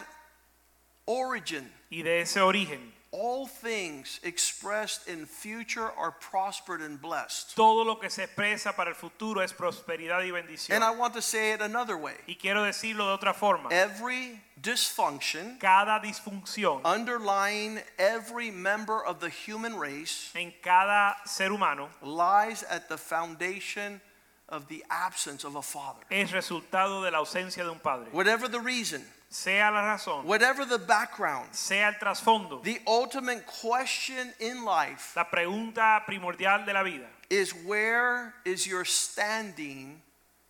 [1.06, 7.54] origin, Y de ese origen, all things expressed in future are prospered and blessed.
[7.54, 10.74] todo lo que se expresa para el futuro es prosperidad y bendición.
[10.76, 13.68] And I want to say it another way Y quiero decirlo de otra forma.
[13.70, 21.90] every dysfunction Cada disfunción underlying every member of the human race en cada ser humano
[22.00, 24.00] lies at the foundation
[24.48, 26.02] of the absence of a father.
[26.10, 28.08] es resultado de la ausencia de un padre.
[28.12, 34.30] Whatever the reason, Sea la razón, whatever the background, sea el trasfondo, the ultimate question
[34.40, 40.02] in life la pregunta primordial de la vida is where is your standing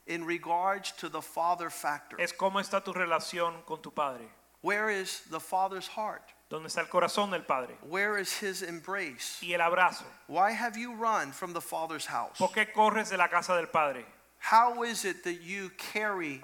[0.08, 2.20] in regards to the father factor?
[2.20, 4.24] es cómo está tu relación con tu padre.
[4.62, 6.32] Where is the father's heart?
[6.50, 7.76] ¿Dónde está el corazón del padre?
[7.88, 9.38] Where is his embrace?
[9.42, 10.04] Y el abrazo.
[10.26, 12.36] Why have you run from the father's house?
[12.36, 14.04] ¿Por qué corres de la casa del padre?
[14.38, 16.42] How is it that you carry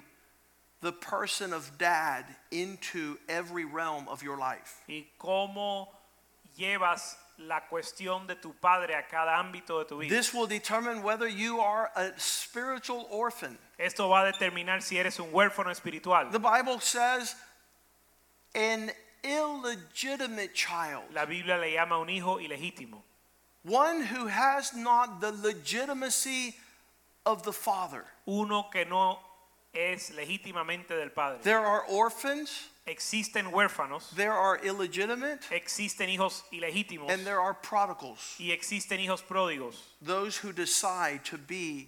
[0.81, 4.81] the person of dad into every realm of your life?
[4.87, 5.87] ¿Y cómo
[6.57, 10.09] llevas la cuestión de tu padre a cada ámbito de tu vida?
[10.09, 13.57] This will determine whether you are a spiritual orphan.
[13.77, 16.29] Esto va a determinar si eres un huérfano espiritual.
[16.31, 17.35] The Bible says
[18.55, 18.91] an
[19.23, 23.01] illegitimate child, La Biblia le llama un hijo ilegítimo,
[23.63, 26.55] one who has not the legitimacy
[27.25, 28.05] of the father.
[28.25, 29.19] uno que no
[29.73, 31.39] es legítimamente del padre.
[31.43, 37.11] There are orphans, Existen huérfanos, there are illegitimate, existen hijos ilegítimos.
[37.11, 41.87] And there are prodigals, y existen hijos pródigos, those who decide to be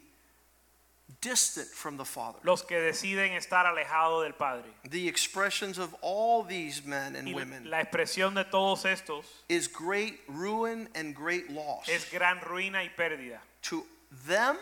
[1.22, 2.38] distant from the father.
[2.44, 4.70] los que deciden estar alejados del padre.
[4.90, 10.20] The expressions of all these men and women la expresión de todos estos is great
[10.28, 13.40] ruin and great loss es gran ruina y pérdida.
[13.64, 13.84] to
[14.28, 14.56] them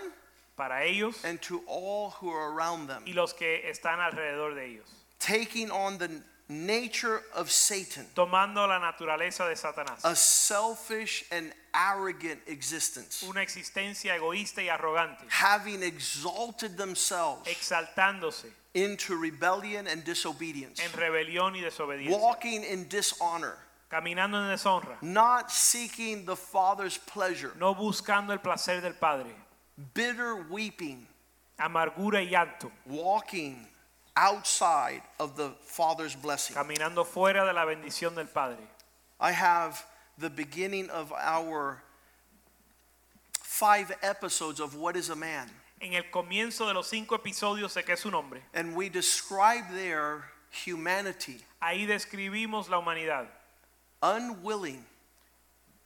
[0.60, 3.02] para ellos and to all who are around them.
[3.08, 4.86] y los que están alrededor de ellos.
[5.20, 6.10] Taking on the
[6.50, 10.04] nature of Satan, tomando la naturaleza de Satanás.
[10.04, 19.16] a selfish and arrogant existence, Una existencia egoísta y arrogante, having exalted themselves exaltándose into
[19.16, 23.56] rebellion and disobedience, en rebelión y desobediencia, walking in dishonor,
[23.90, 29.30] caminando en deshonra, not seeking the Father's pleasure, no buscando el placer del Padre,
[29.94, 31.08] bitter weeping,
[31.60, 33.68] amargura y llanto, walking
[34.16, 36.56] outside of the Father's blessing.
[36.56, 38.58] caminando fuera de la bendición del Padre.
[39.20, 39.84] I have
[40.18, 41.82] the beginning of our
[43.34, 45.50] five episodes of What is a Man.
[45.82, 49.64] En el comienzo de los cinco episodios de que es su nombre, And we describe
[49.74, 50.26] there
[50.66, 53.28] humanity, ahí describimos la humanidad
[54.02, 54.86] unwilling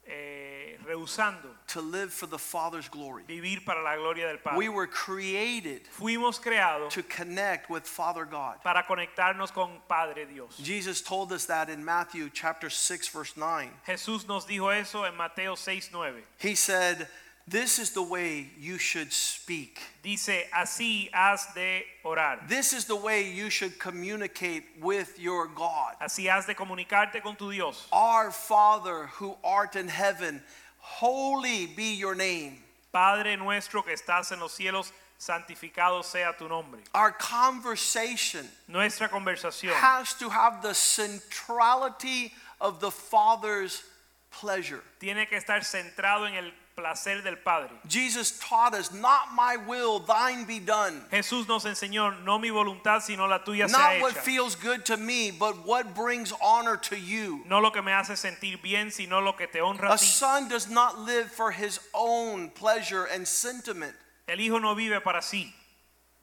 [0.07, 3.23] eh, rehusando to live for the Father's glory.
[3.27, 4.57] vivir para la gloria del Padre.
[4.57, 8.61] We were created Fuimos creados to connect with Father God.
[8.63, 10.57] para conectarnos con Padre Dios.
[10.61, 13.69] Jesus told us that in Matthew chapter 6 verse 9.
[13.87, 16.21] Jesús nos dijo eso en Mateo 6, 9.
[16.37, 17.07] He said,
[17.47, 19.79] "This is the way you should speak.
[20.01, 22.47] Dice, así has de orar.
[22.47, 25.95] This is the way you should communicate with your God.
[26.01, 27.87] Así has de comunicarte con tu Dios.
[27.91, 30.41] Our Father who art in heaven,
[30.79, 36.79] holy be your name." Padre nuestro que estás en los cielos, santificado sea tu nombre.
[36.93, 43.83] Our conversation Nuestra conversación has to have the centrality of the Father's
[44.31, 44.83] pleasure.
[44.99, 47.69] tiene que estar centrado en el placer del Padre.
[47.87, 51.01] Jesus taught us, not my will, thine be done.
[51.11, 54.97] Jesús nos enseñó, no mi voluntad, sino la tuya sea Not what feels good to
[54.97, 57.43] me, but what brings honor to you.
[57.47, 60.47] No lo que me hace sentir bien, sino lo que te honra A a son
[60.47, 63.93] does not live for his own pleasure and sentiment.
[64.27, 65.51] El hijo no vive para sí,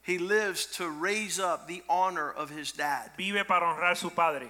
[0.03, 3.11] He lives to raise up the honor of his dad.
[3.17, 4.49] vive para honrar su padre.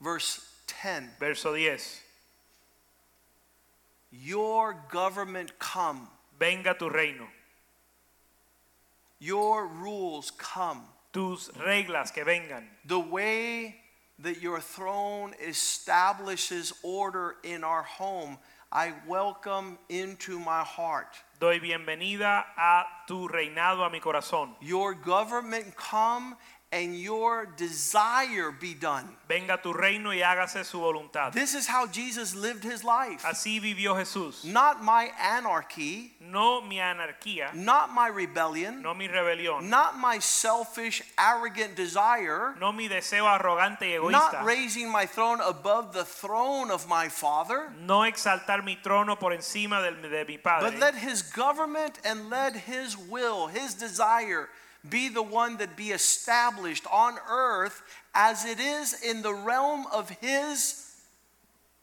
[0.00, 2.01] Verse 10 Verso 10.
[4.12, 6.08] Your government come,
[6.38, 7.26] Venga tu reino,
[9.18, 10.82] your rules come.
[11.12, 12.64] tus reglas que vengan.
[12.86, 13.76] The way
[14.18, 18.38] that your throne establishes order in our home,
[18.70, 21.16] I welcome into my heart.
[21.38, 24.54] Doy bienvenida a tu reinado a mi corazón.
[24.62, 26.36] Your government come
[26.72, 29.06] and your desire be done.
[29.28, 31.32] Venga tu reino y hágase su voluntad.
[31.32, 33.22] This is how Jesus lived his life.
[33.24, 34.42] Así vivió Jesús.
[34.44, 41.02] Not my anarchy, No mi anarquía, not my rebellion, no mi rebelión, not my selfish,
[41.18, 44.32] arrogant desire, no mi deseo arrogante y egoísta.
[44.32, 47.70] not raising my throne above the throne of my Father.
[47.80, 50.70] no exaltar mi trono por encima del- de, mi Padre.
[50.70, 54.48] But let his government and let his will, his desire,
[54.88, 57.82] be the one that be established on earth
[58.14, 60.88] as it is in the realm of his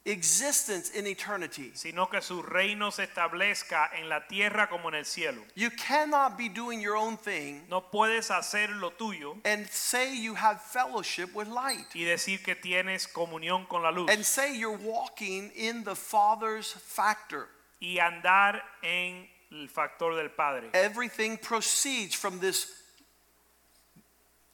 [0.06, 1.72] existence in eternity.
[1.76, 5.42] sino que su reino se establezca en la tierra como en el cielo.
[5.56, 10.34] You cannot be doing your own thing No puedes hacer lo tuyo and say you
[10.36, 14.78] have fellowship with light y decir que tienes comunión con la luz and say you're
[14.78, 17.48] walking in the Father's factor.
[17.82, 20.70] y andar en el factor del Padre.
[20.74, 22.79] Everything proceeds from this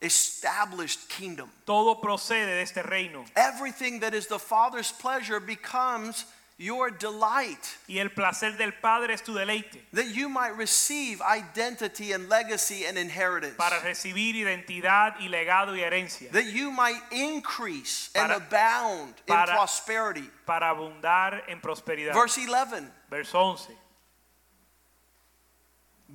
[0.05, 1.49] established kingdom.
[1.65, 6.25] Todo procede de este reino Everything that is the Father's pleasure becomes
[6.57, 12.13] your delight, y el placer del Padre es tu deleite that you might receive identity
[12.13, 18.09] and legacy and inheritance, para recibir identidad y legado y herencia, that you might increase
[18.15, 20.29] and Para- abound in prosperity.
[20.45, 22.13] para abundar en prosperidad.
[22.13, 23.73] Verse 11 Verso 11.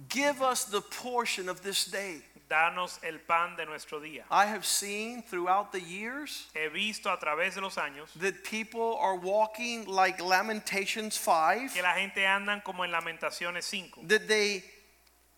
[0.09, 2.23] Give us the portion of this day.
[2.51, 4.25] Danos el pan de nuestro día.
[4.29, 8.97] I have seen throughout the years He visto a través de los años that people
[9.01, 14.65] are walking like Lamentations 5, que la gente andan como en Lamentaciones 5, that they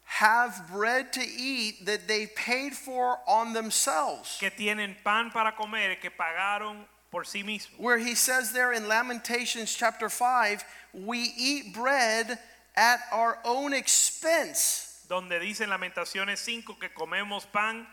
[0.05, 4.39] have bread to eat that they paid for on themselves.
[4.41, 6.77] que tienen pan para comer que pagaron
[7.11, 7.79] por sí mismos.
[7.79, 12.39] Where he says there in Lamentations chapter 5, we eat bread
[12.75, 14.89] at our own expense.
[15.13, 17.87] Donde dice en Lamentaciones 5 que comemos pan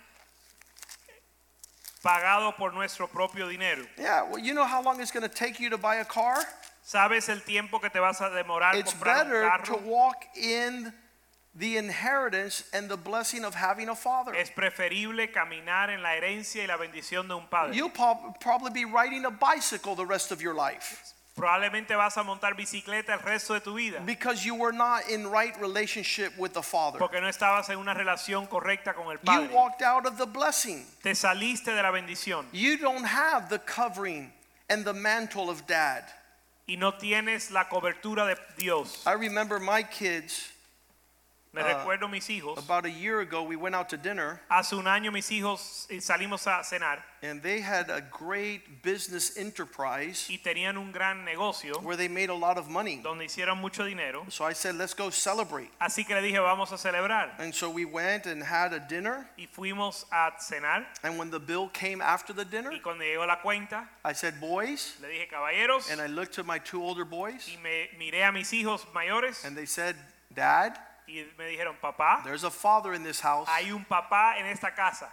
[2.02, 3.84] pagado por nuestro propio dinero.
[3.98, 6.38] Yeah, well, you know how long it's going to take you to buy a car?
[6.82, 9.82] ¿Sabes el tiempo que te vas a demorar It's comprar un better to carro?
[9.86, 10.94] walk in
[11.54, 14.34] the inheritance and the blessing of having a father.
[14.34, 17.76] Es preferible caminar en la herencia y la bendición de un padre.
[17.76, 21.04] You'll prob- probably be riding a bicycle the rest of your life.
[21.40, 25.26] Probablemente vas a montar bicicleta el resto de tu vida because you were not in
[25.32, 27.00] right relationship with the Father.
[27.00, 29.48] porque no estabas en una relación correcta con el Padre.
[29.48, 30.86] You walked out of the blessing.
[31.02, 34.32] Te saliste de la bendición You don't have the covering
[34.70, 36.04] and the mantle of dad.
[36.68, 39.04] y no tienes la cobertura de Dios.
[39.08, 40.52] I remember my kids
[41.52, 42.60] Me Ah, recuerdo mis hijos.
[42.60, 46.00] about a year ago, we went out to dinner Hace un año mis hijos eh,
[46.00, 51.80] salimos a cenar and they had a great business enterprise y tenían un gran negocio
[51.82, 53.02] where they made a lot of money.
[53.04, 54.26] donde hicieron mucho dinero.
[54.30, 55.72] So I said, let's go celebrate.
[55.82, 57.32] Así que le dije, vamos a celebrar.
[57.40, 59.28] And so we went and had a dinner.
[59.38, 63.26] Y fuimos a cenar And when the bill came after the dinner, y cuando llegó
[63.26, 64.96] la cuenta, I said, boys.
[65.02, 68.32] le dije, caballeros, And I looked to my two older boys y me miré a
[68.32, 69.96] mis hijos mayores and they said,
[70.34, 70.78] Dad,
[71.10, 73.48] y me dijeron, papá, there's a father in this house.
[73.48, 75.10] hay un papá en esta casa.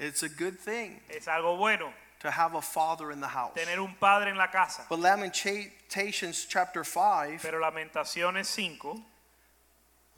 [0.00, 3.52] It's a good thing Es algo bueno to have a father in the house.
[3.54, 4.82] tener un padre en la casa.
[4.88, 9.02] But Lamentations chapter 5, Pero Lamentaciones 5,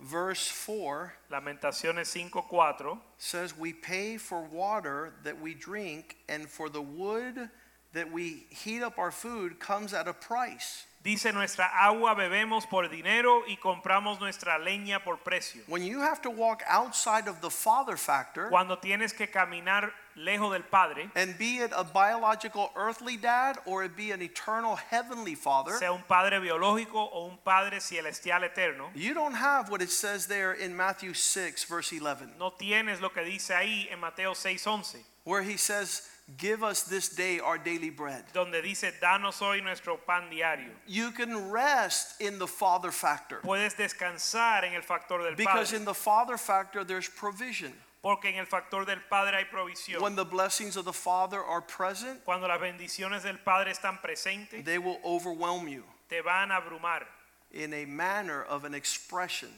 [0.00, 6.68] verse 4 Lamentaciones 5, 4, says, We pay for water that we drink, and for
[6.68, 7.50] the wood
[7.92, 10.84] that we heat up our food comes at a price.
[11.06, 15.62] Dice nuestra agua bebemos por dinero y compramos nuestra leña por precio.
[15.68, 20.50] When you have to walk outside of the father factor, Cuando tienes que caminar lejos
[20.52, 25.36] del Padre, and be it a biological earthly dad or it be an eternal heavenly
[25.36, 29.90] father, sea un padre biológico o un padre celestial eterno, you don't have what it
[29.90, 34.32] says there in Matthew 6, verse 11, no tienes lo que dice ahí en Mateo
[34.32, 38.24] 6:11, where he says, Give us this day our daily bread.
[38.32, 40.70] donde dice, danos hoy nuestro pan diario.
[40.86, 45.78] You can rest in the father factor Puedes descansar en el factor del because Padre,
[45.78, 47.72] in the father factor there's provision.
[48.02, 50.00] porque en el factor del Padre hay provisión.
[50.00, 54.64] When the blessings of the father are present, Cuando las bendiciones del Padre están presentes,
[54.64, 57.04] they will overwhelm you te van a abrumar
[57.52, 59.50] in a manner of an expression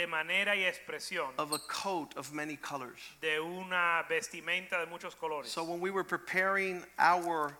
[0.00, 2.98] de manera y expresión of a coat of many colors.
[3.20, 5.50] de una vestimenta de muchos colores.
[5.50, 7.54] So when we were preparing our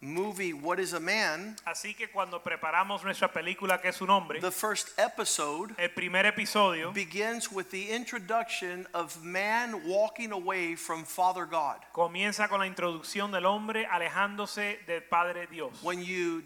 [0.00, 4.38] movie What is a Man, Así que cuando preparamos nuestra película que es su nombre,
[4.40, 11.04] the first episode el primer episodio begins with the introduction of man walking away from
[11.04, 11.76] Father God.
[11.92, 15.72] comienza con la introducción del hombre alejándose del Padre Dios.
[15.82, 16.42] When you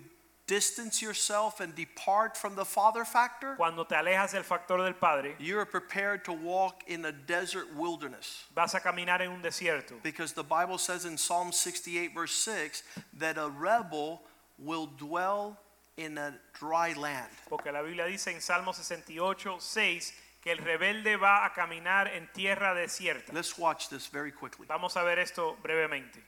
[0.49, 5.35] distance yourself and depart from the Father factor, Cuando te alejas del factor del Padre,
[5.39, 8.47] you are prepared to walk in a desert wilderness.
[8.57, 10.03] vas a caminar en un desierto.
[10.03, 12.83] Because the Bible says in Psalm 68, verse 6,
[13.19, 14.23] that a rebel
[14.59, 15.57] will dwell
[15.97, 17.31] in a dry land.
[17.49, 22.29] Porque la Biblia dice en Salmo 68, 6 que el rebelde va a caminar en
[22.33, 23.33] tierra desierta.
[23.33, 24.67] Let's watch this very quickly.
[24.67, 26.23] Vamos a ver esto brevemente.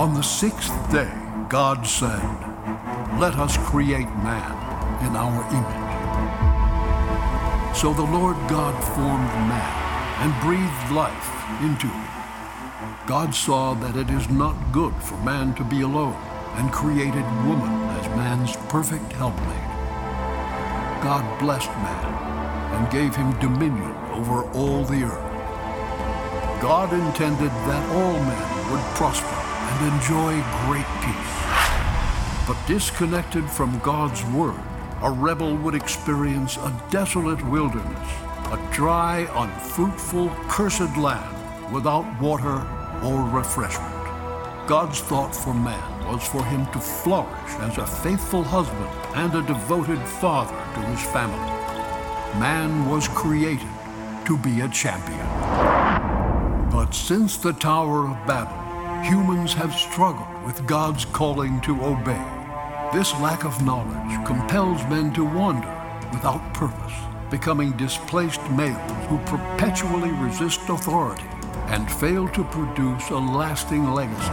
[0.00, 1.12] On the sixth day,
[1.50, 2.24] God said,
[3.20, 4.56] Let us create man
[5.04, 5.90] in our image.
[7.76, 9.76] So the Lord God formed man
[10.22, 11.28] and breathed life
[11.60, 12.08] into him.
[13.06, 16.16] God saw that it is not good for man to be alone
[16.54, 19.68] and created woman as man's perfect helpmate.
[21.04, 22.06] God blessed man
[22.72, 26.62] and gave him dominion over all the earth.
[26.62, 29.39] God intended that all men would prosper
[29.82, 31.40] enjoy great peace.
[32.46, 34.60] But disconnected from God's word,
[35.02, 38.10] a rebel would experience a desolate wilderness,
[38.46, 42.66] a dry, unfruitful, cursed land without water
[43.02, 43.94] or refreshment.
[44.68, 49.42] God's thought for man was for him to flourish as a faithful husband and a
[49.46, 51.38] devoted father to his family.
[52.38, 53.68] Man was created
[54.26, 55.26] to be a champion.
[56.70, 58.59] But since the Tower of Babel,
[59.04, 62.24] humans have struggled with God's calling to obey.
[62.92, 65.74] This lack of knowledge compels men to wander
[66.12, 66.92] without purpose,
[67.30, 71.28] becoming displaced males who perpetually resist authority
[71.68, 74.32] and fail to produce a lasting legacy.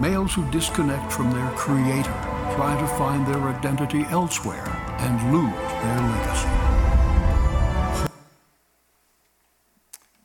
[0.00, 2.14] Males who disconnect from their Creator
[2.54, 4.68] try to find their identity elsewhere
[5.00, 5.52] and lose
[5.82, 6.48] their legacy.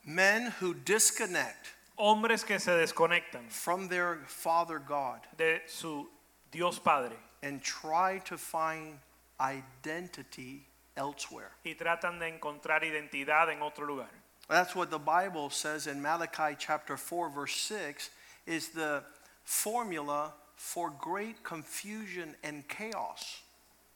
[0.06, 6.08] Men who disconnect Hombres que se desconectan from their Father God de su
[6.50, 8.98] Dios Padre and try to find
[9.40, 10.66] identity
[10.96, 11.52] elsewhere.
[11.64, 14.08] y tratan de encontrar identidad en otro lugar.
[14.48, 18.10] That's what the Bible says in Malachi chapter 4 verse 6
[18.46, 19.02] is the
[19.44, 23.42] formula for great confusion and chaos.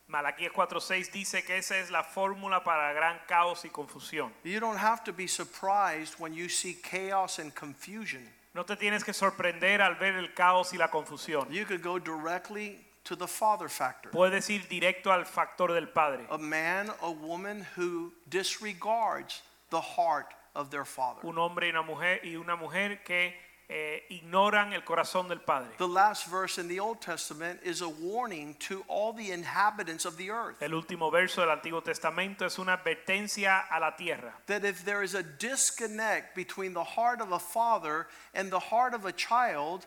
[0.09, 4.33] Malaquías 4:6 dice que esa es la fórmula para gran caos y confusión.
[4.43, 8.27] You don't have to be surprised when you see chaos and confusion.
[8.55, 11.51] No te tienes que sorprender al ver el caos y la confusión.
[11.51, 14.11] You could go directly to the father factor.
[14.11, 16.27] Puedes ir directo al factor del padre.
[16.31, 21.21] A man, a woman who disregards the heart of their father.
[21.23, 23.35] Un hombre y una mujer y una mujer que
[23.69, 25.69] eh, ignoran el corazón del padre.
[25.77, 30.17] The last verse in the Old Testament is a warning to all the inhabitants of
[30.17, 34.33] the earth El último verso del Antiguo Testamento es una advertencia a la tierra.
[34.47, 38.95] that if there is a disconnect between the heart of a father and the heart
[38.95, 39.87] of a child,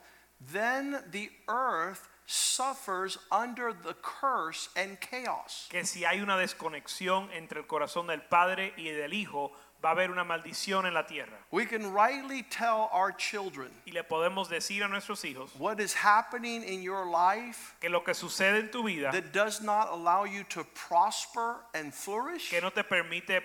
[0.51, 5.67] then the earth suffers under the curse and chaos.
[5.69, 9.51] Que si hay una desconexión entre el corazón del padre y del hijo,
[9.83, 11.37] va a haber una maldición en la tierra.
[11.51, 15.93] We can rightly tell our children Y le podemos decir a nuestros hijos what is
[15.93, 20.23] happening in your life que lo que sucede en tu vida, that does not allow
[20.23, 23.41] you to prosper and flourish que no te permite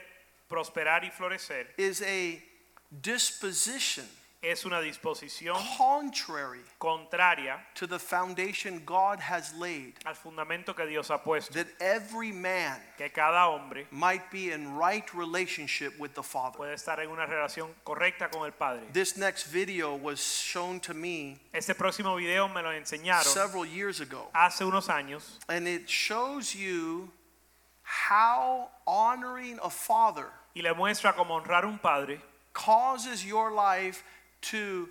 [0.51, 2.43] prosperar y florecer, is a
[3.03, 4.05] disposition
[4.43, 11.09] es una disposición contrary contraria to the foundation God has laid, al fundamento que Dios
[11.09, 11.53] ha puesto.
[11.55, 16.57] that every man Que cada hombre might be in right relationship with the Father.
[16.59, 18.83] puede estar en una relación correcta con el Padre.
[18.93, 24.01] This next video was shown to me Este próximo video me lo enseñaron several years
[24.01, 27.11] ago, hace unos años and it shows you
[27.83, 32.21] how honoring a father y le muestra cómo honrar un padre
[32.53, 34.03] causes your life
[34.51, 34.89] to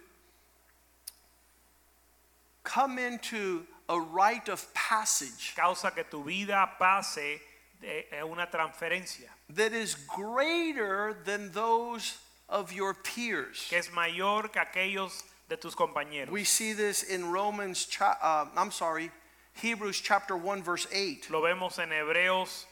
[2.64, 7.40] come into a rite of passage causa que tu vida pase
[7.82, 12.18] de eh, una transferencia that is greater than those
[12.50, 13.68] of your peers.
[13.70, 16.30] que es mayor que aquellos de tus compañeros.
[16.30, 19.12] We see this in Romans, uh, I'm sorry,
[19.54, 21.30] Hebrews chapter 1, verse 8.
[21.30, 22.66] Lo vemos en Hebreos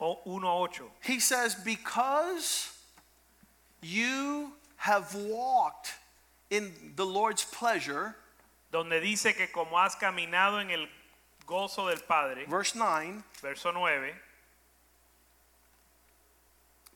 [0.00, 0.90] o- 1:8.
[1.04, 2.72] He says, Because
[3.80, 5.92] you have walked
[6.50, 8.14] in the Lord's pleasure,
[8.72, 10.86] donde dice que como has caminado en el
[11.46, 14.12] gozo del Padre, verse 9, verso 9,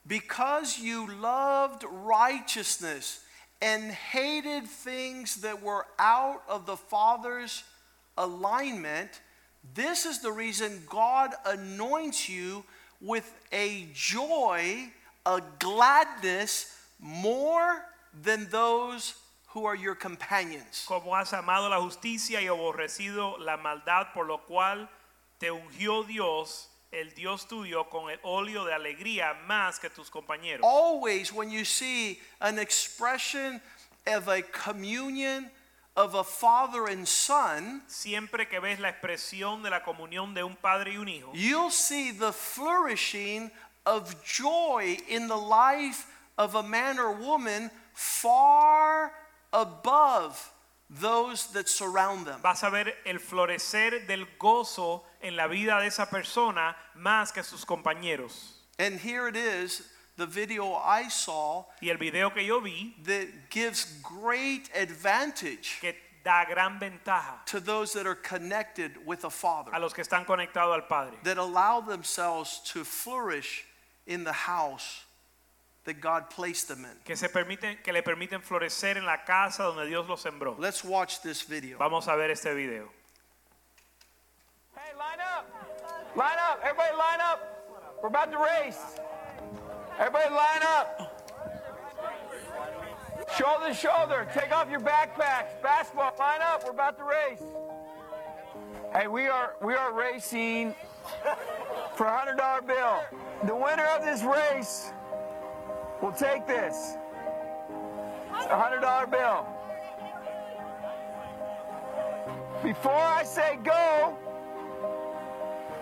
[0.07, 3.21] because you loved righteousness
[3.61, 7.63] and hated things that were out of the Father's
[8.19, 9.21] alignment,
[9.75, 12.65] this is the reason God anoints you
[13.01, 14.89] with a joy,
[15.25, 17.85] a gladness more
[18.23, 19.15] than those
[19.55, 20.85] who are your companions.
[20.87, 24.89] como has amado la justicia y aborrecido la maldad, por lo cual
[25.39, 30.61] te ungió Dios, el Dios tuyo, con el óleo de alegría más que tus compañeros.
[30.63, 33.61] Always, when you see an expression
[34.07, 35.51] of a communion
[35.97, 40.57] of a father and son, Siempre que ves la expresión de la comunión de un
[40.57, 43.51] padre y un hijo, you'll see the flourishing
[43.85, 46.07] of joy in the life
[46.39, 49.13] of a man or woman far
[49.53, 50.51] above
[51.01, 52.41] those that surround them.
[52.43, 57.43] vas a ver el florecer del gozo en la vida de esa persona más que
[57.43, 58.53] sus compañeros.
[58.79, 59.83] And here it is,
[60.17, 65.95] the video I saw Y el video que yo vi, that gives great advantage que
[66.25, 70.27] da gran ventaja to those that are connected with a father, a los que están
[70.27, 73.65] conectados al Padre, that allow themselves to flourish
[74.07, 75.05] in the house
[75.85, 76.97] that God placed them in.
[77.05, 80.57] que, se permiten, que le permiten florecer en la casa donde Dios los sembró.
[80.59, 81.79] Let's watch this video.
[81.79, 82.89] Vamos a ver este video.
[84.75, 86.17] Hey, line up.
[86.17, 86.61] Line up.
[86.63, 87.99] Everybody line up.
[88.03, 88.79] We're about to race.
[89.99, 91.19] Everybody line up.
[93.37, 94.29] Shoulder to shoulder.
[94.35, 95.63] Take off your backpacks.
[95.63, 96.65] Basketball, line up.
[96.65, 97.43] We're about to race.
[98.93, 100.75] Hey, we are we are racing
[101.97, 103.01] for a hundred dollar bill.
[103.45, 104.93] The winner of this race
[106.03, 106.99] will take this.
[108.35, 109.47] It's A hundred dollar bill.
[112.63, 114.17] Before I say go,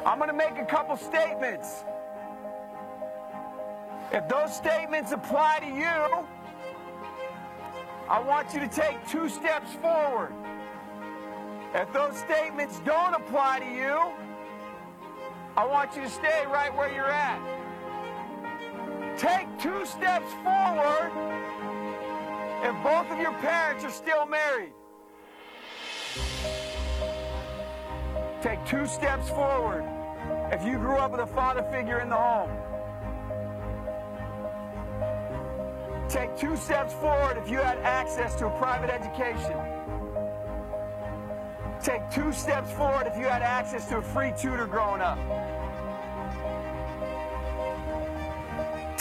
[0.05, 1.85] I'm going to make a couple statements.
[4.13, 6.27] If those statements apply to you,
[8.09, 10.33] I want you to take two steps forward.
[11.75, 14.13] If those statements don't apply to you,
[15.57, 17.60] I want you to stay right where you're at.
[19.21, 21.13] Take two steps forward
[22.63, 24.73] if both of your parents are still married.
[28.41, 29.85] Take two steps forward
[30.51, 32.49] if you grew up with a father figure in the home.
[36.09, 39.55] Take two steps forward if you had access to a private education.
[41.83, 45.19] Take two steps forward if you had access to a free tutor growing up.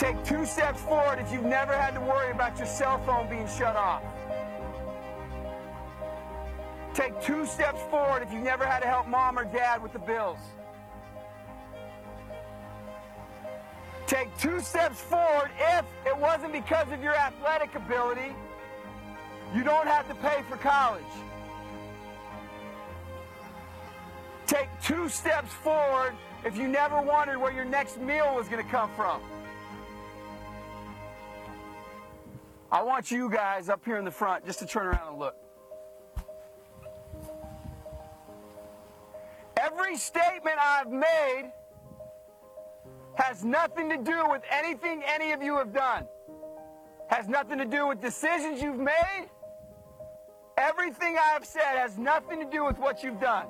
[0.00, 3.46] Take two steps forward if you've never had to worry about your cell phone being
[3.46, 4.02] shut off.
[6.94, 9.98] Take two steps forward if you've never had to help mom or dad with the
[9.98, 10.38] bills.
[14.06, 18.34] Take two steps forward if it wasn't because of your athletic ability,
[19.54, 21.04] you don't have to pay for college.
[24.46, 26.14] Take two steps forward
[26.46, 29.20] if you never wondered where your next meal was going to come from.
[32.72, 35.34] I want you guys up here in the front just to turn around and look.
[39.56, 41.50] Every statement I've made
[43.16, 46.06] has nothing to do with anything any of you have done.
[47.08, 49.28] Has nothing to do with decisions you've made.
[50.56, 53.46] Everything I have said has nothing to do with what you've done.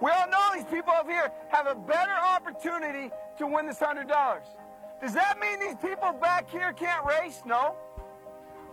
[0.00, 4.08] We all know these people up here have a better opportunity to win this $100.
[5.02, 7.42] Does that mean these people back here can't race?
[7.44, 7.74] No.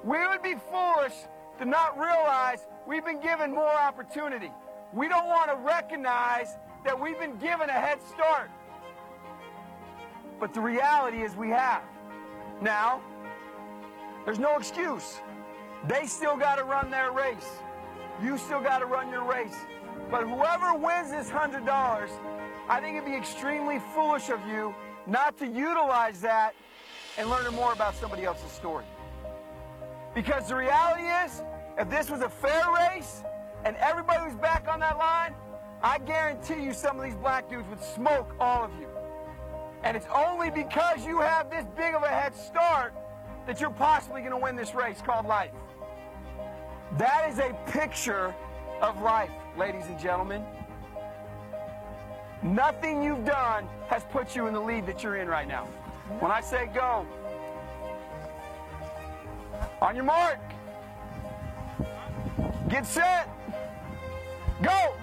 [0.03, 1.13] We would be foolish
[1.57, 4.51] to not realize we've been given more opportunity.
[4.93, 6.55] We don't want to recognize
[6.85, 8.51] that we've been given a head start.
[10.39, 11.81] But the reality is we have.
[12.61, 13.01] Now,
[14.23, 15.19] there's no excuse.
[15.87, 17.49] They still got to run their race.
[18.23, 19.55] You still got to run your race.
[20.11, 22.09] But whoever wins this $100,
[22.69, 24.75] I think it'd be extremely foolish of you
[25.09, 26.53] not to utilize that
[27.17, 28.85] and learn more about somebody else's story.
[30.15, 31.41] Because the reality is,
[31.77, 33.23] if this was a fair race
[33.65, 35.33] and everybody was back on that line,
[35.81, 38.87] I guarantee you some of these black dudes would smoke all of you.
[39.83, 42.93] And it's only because you have this big of a head start
[43.47, 45.51] that you're possibly going to win this race called life.
[46.97, 48.35] That is a picture
[48.81, 50.43] of life, ladies and gentlemen.
[52.41, 55.65] Nothing you've done has put you in the lead that you're in right now.
[56.19, 57.05] When I say go,
[59.81, 60.39] on your mark,
[62.69, 63.29] get set,
[64.61, 64.93] go.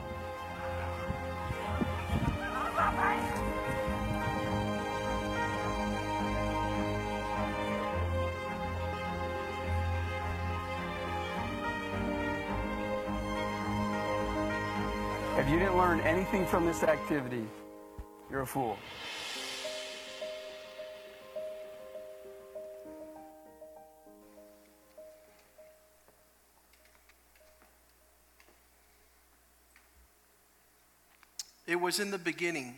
[15.77, 17.45] If you didn't learn anything from this activity,
[18.31, 18.79] you're a fool.
[31.67, 32.75] It was in the beginning,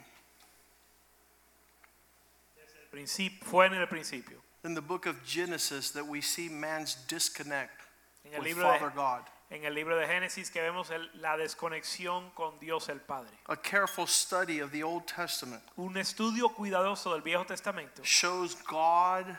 [3.42, 4.38] fue en el principio.
[4.64, 7.80] in the book of Genesis, that we see man's disconnect
[8.24, 9.22] En el with Father de, God.
[9.50, 13.32] En el libro de Génesis que vemos el- la desconexión con Dios el Padre.
[13.46, 19.38] A careful study of the Old Testament Un estudio cuidadoso del Viejo Testamento shows God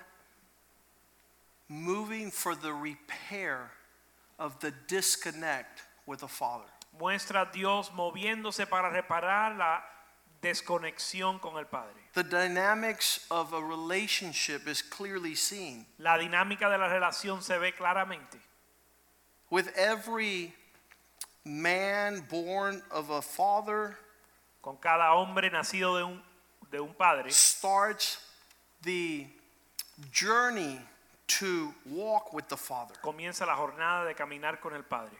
[1.67, 3.71] moving for the repair
[4.39, 6.65] of the disconnect with the Father.
[6.97, 9.83] muestra a Dios moviéndose para reparar la
[10.41, 11.93] desconexión con el Padre.
[12.13, 15.85] The dynamics of a relationship is clearly seen.
[15.99, 18.39] La dinámica de la relación se ve claramente.
[19.49, 20.53] With every
[21.45, 23.97] man born of a father
[24.61, 26.21] Con cada hombre nacido de un,
[26.71, 28.17] de un padre starts
[28.83, 29.25] the
[30.11, 30.79] journey
[31.27, 32.95] to walk with the Father.
[33.03, 35.15] comienza la jornada de caminar con el Padre.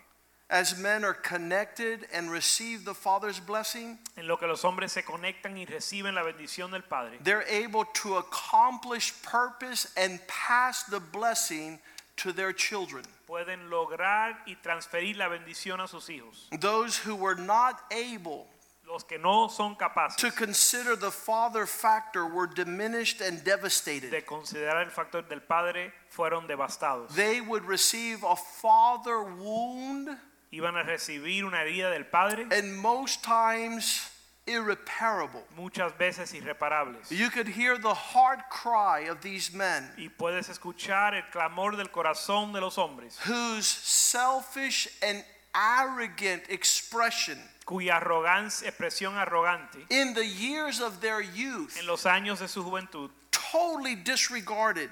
[0.49, 5.03] As men are connected and receive the Father's blessing, En lo que los hombres se
[5.03, 10.99] conectan y reciben la bendición del Padre, they're able to accomplish purpose and pass the
[10.99, 11.80] blessing
[12.22, 13.03] to their children.
[13.28, 16.47] pueden lograr y transferir la bendición a sus hijos.
[16.59, 18.47] Those who were not able
[18.88, 24.09] Los que no son capaces to consider the father factor were diminished and devastated.
[24.09, 27.13] de considerar el factor del Padre fueron devastados.
[27.13, 30.09] They would receive a father wound
[30.51, 34.09] Iban a recibir una herida del Padre, and most times
[34.50, 35.43] irreparable.
[35.56, 37.12] muchas veces irreparables.
[37.12, 41.88] You could hear the heart cry of these men Y puedes escuchar el clamor del
[41.88, 45.24] corazón de los hombres, whose selfish and
[45.54, 52.39] arrogant expression cuya arrogancia, expresión arrogante in the years of their youth en los años
[52.39, 54.89] de su juventud totally disregarded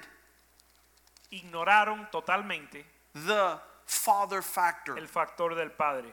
[1.32, 2.84] ignoraron totalmente
[3.14, 4.98] the father factor.
[4.98, 6.12] el factor del Padre.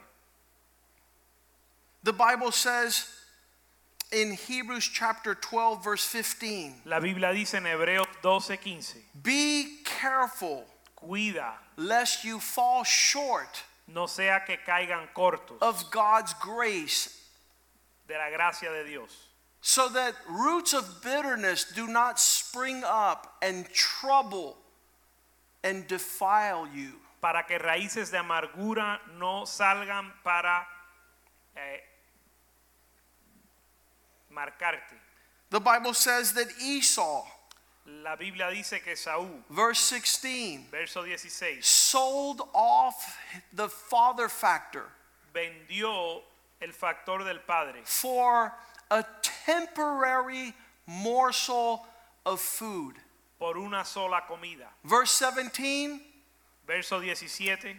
[2.04, 3.08] The Bible says
[4.12, 11.54] in Hebrews chapter 12, verse 15, La Biblia dice en Hebreos 12:15, be careful cuida,
[11.78, 17.22] lest you fall short no sea que caigan cortos of God's grace,
[18.08, 19.28] de la gracia de Dios,
[19.62, 24.58] so that roots of bitterness do not spring up and trouble
[25.64, 27.00] and defile you.
[27.26, 30.68] para que raíces de amargura no salgan para
[31.56, 31.82] eh,
[34.36, 34.98] marcarte.
[35.50, 37.24] The Bible says that Esau,
[38.04, 43.18] La Biblia dice que Esaú, verse 16, verso 16, sold off
[43.54, 44.86] the father factor
[45.34, 46.22] vendió
[46.62, 48.54] el factor del padre for
[48.90, 49.06] a
[49.46, 50.54] temporary
[50.88, 51.86] morsel
[52.26, 52.96] of food.
[53.38, 54.68] por una sola comida.
[54.84, 56.02] Verse 17,
[56.66, 57.76] Verso 17,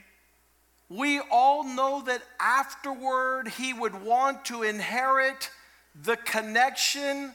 [0.88, 5.50] we all know that afterward he would want to inherit
[6.02, 7.32] the connection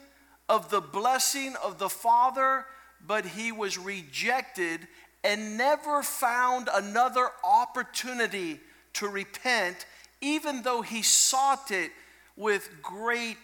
[0.48, 2.66] of the blessing of the Father,
[3.06, 4.88] but he was rejected
[5.24, 8.60] and never found another opportunity
[8.94, 9.86] to repent,
[10.20, 11.92] even though he sought it
[12.36, 13.38] with great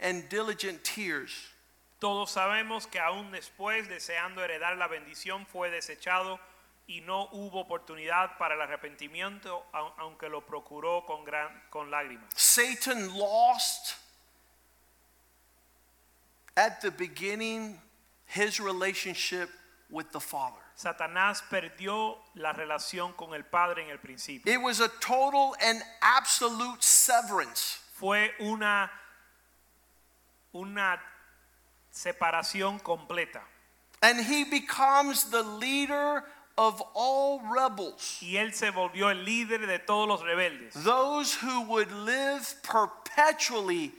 [0.00, 1.32] and diligent tears.
[1.98, 6.38] todos sabemos que aún después, deseando heredar la bendición, fue desechado
[6.86, 12.28] y no hubo oportunidad para el arrepentimiento, aunque lo procuró con, gran, con lágrimas.
[12.36, 13.94] Satan lost
[16.56, 17.78] at the beginning
[18.26, 19.48] his relationship
[19.90, 20.58] with the Father.
[20.76, 24.52] Satanás perdió la relación con el Padre en el principio.
[24.52, 27.78] It was a total and absolute severance.
[27.94, 28.90] Fue una,
[30.54, 30.98] una
[31.92, 33.40] separación completa.
[34.02, 36.24] And he becomes the leader
[36.58, 40.72] of all rebels, Y él se volvió el líder de todos los rebeldes.
[40.84, 43.92] those who would live perpetually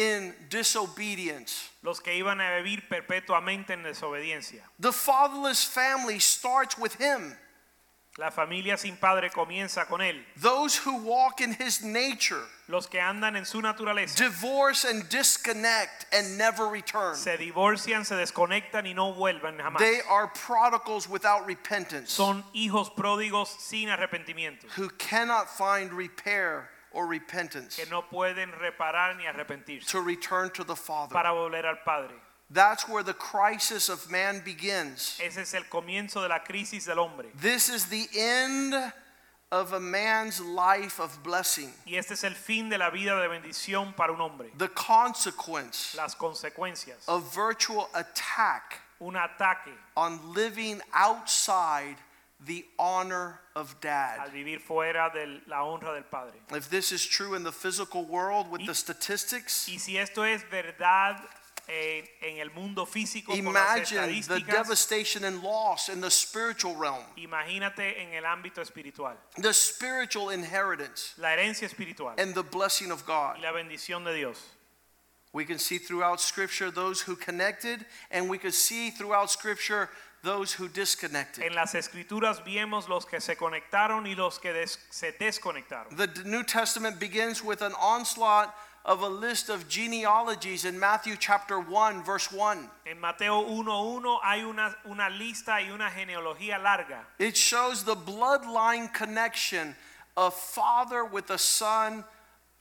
[0.00, 1.68] in disobedience.
[1.82, 4.62] Los que iban a vivir perpetuamente en desobediencia.
[4.78, 7.36] The fatherless family starts with him.
[8.18, 10.16] La familia sin padre comienza con él.
[10.36, 16.06] Those who walk in his nature Los que andan en su naturaleza divorce and disconnect
[16.12, 17.14] and never return.
[17.14, 19.78] se divorcian, se desconectan y no vuelven jamás.
[19.78, 27.06] They are prodigals without repentance Son hijos pródigos sin arrepentimiento, who cannot find repair or
[27.06, 31.12] repentance que no pueden reparar ni arrepentirse to return to the Father.
[31.12, 32.14] para volver al Padre.
[32.52, 35.20] That's where the crisis of man begins.
[35.20, 37.28] Ese es el comienzo de la crisis del hombre.
[37.40, 38.74] This is the end
[39.52, 41.72] of a man's life of blessing.
[41.86, 44.50] Y este es el fin de la vida de bendición para un hombre.
[44.58, 47.06] The consequence Las consecuencias.
[47.08, 51.96] of virtual attack Un ataque on living outside
[52.46, 54.18] the honor of dad.
[54.20, 56.38] al vivir fuera de la honra del Padre.
[56.54, 60.42] If this is true in the physical world with the statistics, Y si esto es
[60.50, 61.20] verdad
[61.68, 66.74] eh, en el mundo físico con las imagine the devastation and loss in the spiritual
[66.76, 72.90] realm, imagínate en el ámbito espiritual, the spiritual inheritance, la herencia espiritual and the blessing
[72.90, 73.36] of God.
[73.36, 74.38] y la bendición de Dios.
[75.32, 79.88] We can see throughout Scripture those who connected, and we could see throughout Scripture
[80.22, 81.44] those who disconnected.
[81.44, 85.96] En las escrituras vemos los que se conectaron y los que des- se desconectaron.
[85.96, 88.54] The New Testament begins with an onslaught
[88.84, 92.70] of a list of genealogies in Matthew chapter 1, verse 1.
[92.86, 97.04] En Mateo 1.1 hay una, una lista y una genealogía larga.
[97.18, 99.76] It shows the bloodline connection
[100.16, 102.04] of father with a son,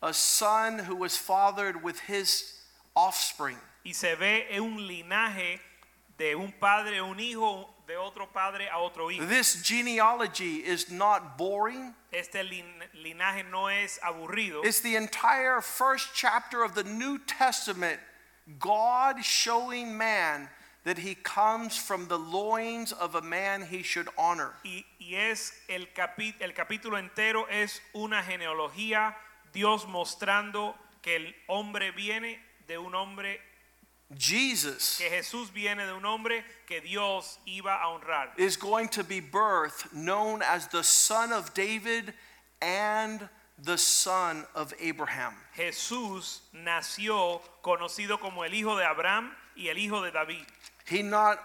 [0.02, 2.54] a son who was fathered with his
[2.96, 3.58] offspring.
[3.86, 5.60] Y se ve un linaje
[6.20, 9.26] de un padre, un hijo, de otro padre a otro hijo.
[9.26, 11.96] This genealogy is not boring.
[12.12, 14.64] Este lin- linaje no es aburrido.
[14.64, 18.00] It's the entire first chapter of the New Testament,
[18.60, 20.50] God showing man
[20.84, 24.54] that he comes from the loins of a man he should honor.
[24.64, 29.16] Y, y es el, capi- el capítulo entero es una genealogía,
[29.54, 33.40] Dios mostrando que el hombre viene de un hombre,
[34.18, 38.30] Jesus que Jesús viene de un hombre que Dios iba a honrar.
[38.38, 42.14] is going to be birthed known as the son of David
[42.62, 43.30] and
[43.64, 45.34] the son of Abraham.
[45.56, 50.46] Jesús nació conocido como el hijo de Abraham y el hijo de David.
[50.86, 51.40] He not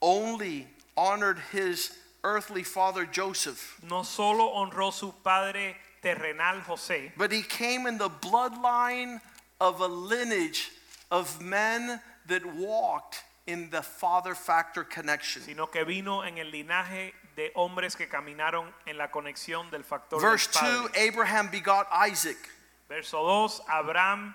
[0.00, 1.92] only honored his
[2.22, 8.10] earthly father Joseph, No solo honró su padre terrenal José, but he came in the
[8.10, 9.20] bloodline
[9.60, 10.70] of a lineage
[11.10, 15.42] of men that walked in the father factor connection.
[15.42, 20.20] sino que vino en el linaje de hombres que caminaron en la conexión del factor
[20.20, 21.08] Verse del 2.
[21.08, 22.36] Abraham begot Isaac,
[22.88, 24.34] Verso 2, Abraham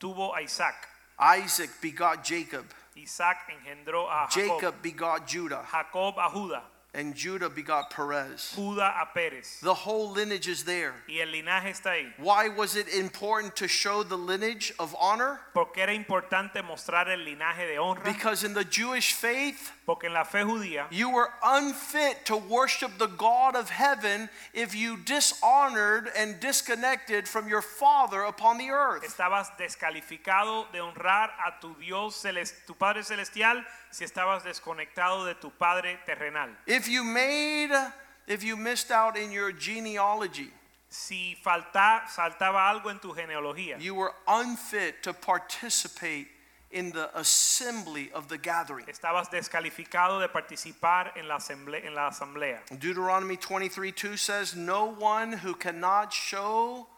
[0.00, 0.88] tuvo a Isaac.
[1.18, 2.64] Isaac begot Jacob,
[2.96, 4.60] Isaac engendró a Jacob.
[4.60, 5.64] Jacob begot Judah.
[5.70, 6.62] Jacob a Judá.
[6.94, 8.54] And Judah begot Perez.
[8.56, 9.60] Judá a Pérez.
[9.60, 10.94] The whole lineage is there.
[11.08, 12.12] Y el linaje está ahí.
[12.18, 15.40] Why was it important to show the lineage of honor?
[15.52, 18.04] Porque era importante mostrar el linaje de honra.
[18.04, 22.96] Because in the Jewish faith, Porque en la fe judía you were unfit to worship
[22.98, 29.02] the God of heaven if you dishonored and disconnected from your Father upon the earth.
[29.04, 32.24] estabas descalificado de honrar a tu Dios,
[32.66, 33.62] tu Padre Celestial,
[33.94, 36.48] si estabas desconectado de tu Padre terrenal.
[36.66, 37.90] If you made, uh,
[38.26, 40.50] if you missed out in your genealogy,
[40.88, 46.28] Si falta, saltaba algo en tu genealogía, you were unfit to participate
[46.70, 48.86] in the assembly of the gathering.
[48.86, 51.84] estabas descalificado de participar en la asamblea.
[51.84, 52.60] En la asamblea.
[52.78, 56.88] Deuteronomy 23:2 says, No one who cannot show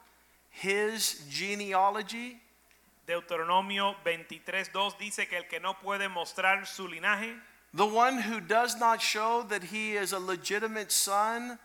[0.51, 2.41] his genealogy
[3.07, 7.35] Deuteronomio 23.2 dice que el que no puede mostrar su linaje,
[7.75, 11.59] The one who does not show that he is a legitimate son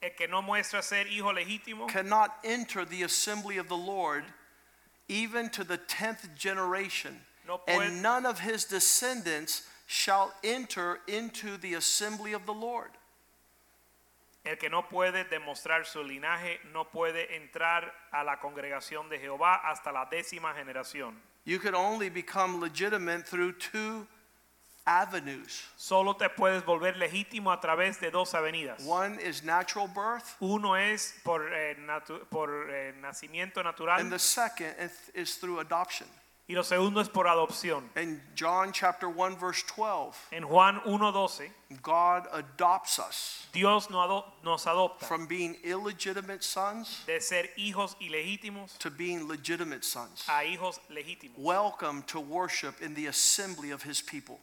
[0.00, 4.24] el que no muestra ser hijo legítimo, cannot enter the assembly of the Lord,
[5.08, 7.24] even to the tenth generation.
[7.46, 12.90] No puede- And none of his descendants shall enter into the assembly of the Lord.
[14.44, 19.56] El que no puede demostrar su linaje no puede entrar a la congregación de Jehová
[19.64, 21.20] hasta la décima generación.
[21.44, 24.06] You could only become legitimate through two
[24.86, 25.68] avenues.
[25.76, 28.84] Solo te puedes volver legítimo a través de dos avenidas.
[28.86, 34.18] One is natural birth, Uno es por, eh, natu- por eh, nacimiento natural and the
[34.18, 36.08] second is- is through adoption.
[36.48, 37.90] Y lo segundo es por adopción.
[37.96, 41.50] In John chapter 1 verse 12, En Juan 1.12,
[41.82, 47.96] God adopts us Dios no ado- nos adopta from being illegitimate sons de ser hijos
[48.00, 50.24] ilegítimos to being legitimate sons.
[50.28, 51.36] a hijos legítimos.
[51.36, 54.40] Welcome to worship in the assembly of his people.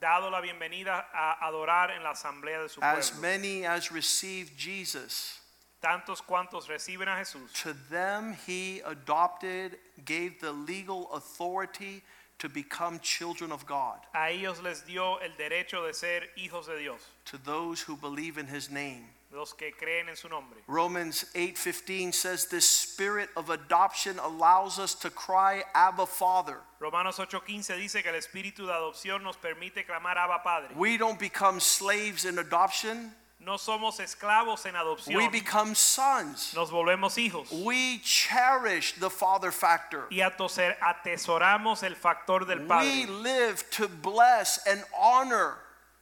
[0.00, 3.22] Dado la bienvenida a adorar en la asamblea de su As pueblo.
[3.22, 5.38] many as received Jesus,
[5.82, 12.02] Tantos cuantos reciben a Jesús, to them he adopted, gave the legal authority
[12.38, 13.98] to become children of God.
[14.14, 18.38] a ellos les dio el derecho de ser hijos de Dios, To those who believe
[18.38, 19.04] in his name.
[19.32, 20.58] los que creen en su nombre.
[20.66, 26.58] Romans 8:15 says this spirit of adoption allows us to cry abba father.
[26.80, 30.74] Romanos 8:15 dice que el espíritu de adopción nos permite clamar Abba Padre.
[30.74, 33.14] We don't become slaves in adoption,
[33.46, 34.74] No somos esclavos en
[35.16, 36.52] we become sons.
[36.52, 37.52] nos volvemos hijos.
[37.64, 40.08] We cherish the father factor.
[40.10, 42.88] Y atesoramos el factor del padre.
[42.88, 45.58] We live to bless and honor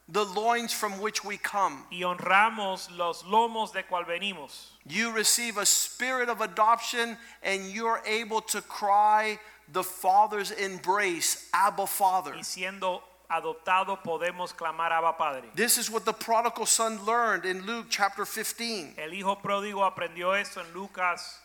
[0.09, 1.85] the loins from which we come.
[1.91, 4.71] Y honramos los lomos de cual venimos.
[4.87, 9.39] You receive a spirit of adoption and you're able to cry
[9.71, 12.31] the father's embrace, Abba Father.
[12.31, 15.43] Y siendo adoptado podemos clamar Abba Padre.
[15.55, 18.95] This is what the prodigal son learned in Luke chapter 15.
[18.97, 21.39] El hijo pródigo aprendió esto en Lucas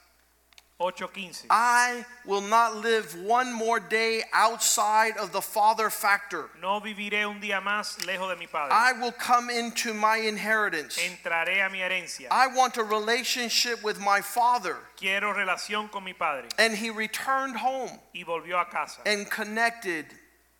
[0.81, 1.45] 8:15.
[1.51, 6.49] I will not live one more day outside of the father factor.
[6.59, 8.71] No viviré un día más lejos de mi padre.
[8.73, 10.97] I will come into my inheritance.
[10.99, 12.29] Entraré a mi herencia.
[12.31, 14.79] I want a relationship with my father.
[14.97, 16.49] Quiero relación con mi padre.
[16.59, 19.03] And he returned home Y volvió a casa.
[19.05, 20.07] and connected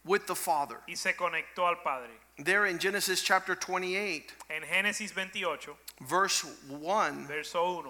[0.05, 0.79] with the father.
[0.89, 2.11] Y se conectó al padre.
[2.39, 7.85] There in Genesis chapter 28, En Génesis 28, verse 1, verso 1,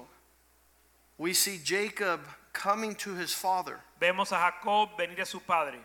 [1.18, 2.20] we see Jacob
[2.52, 3.80] coming to his father.
[4.00, 5.78] vemos a Jacob venir a su padre.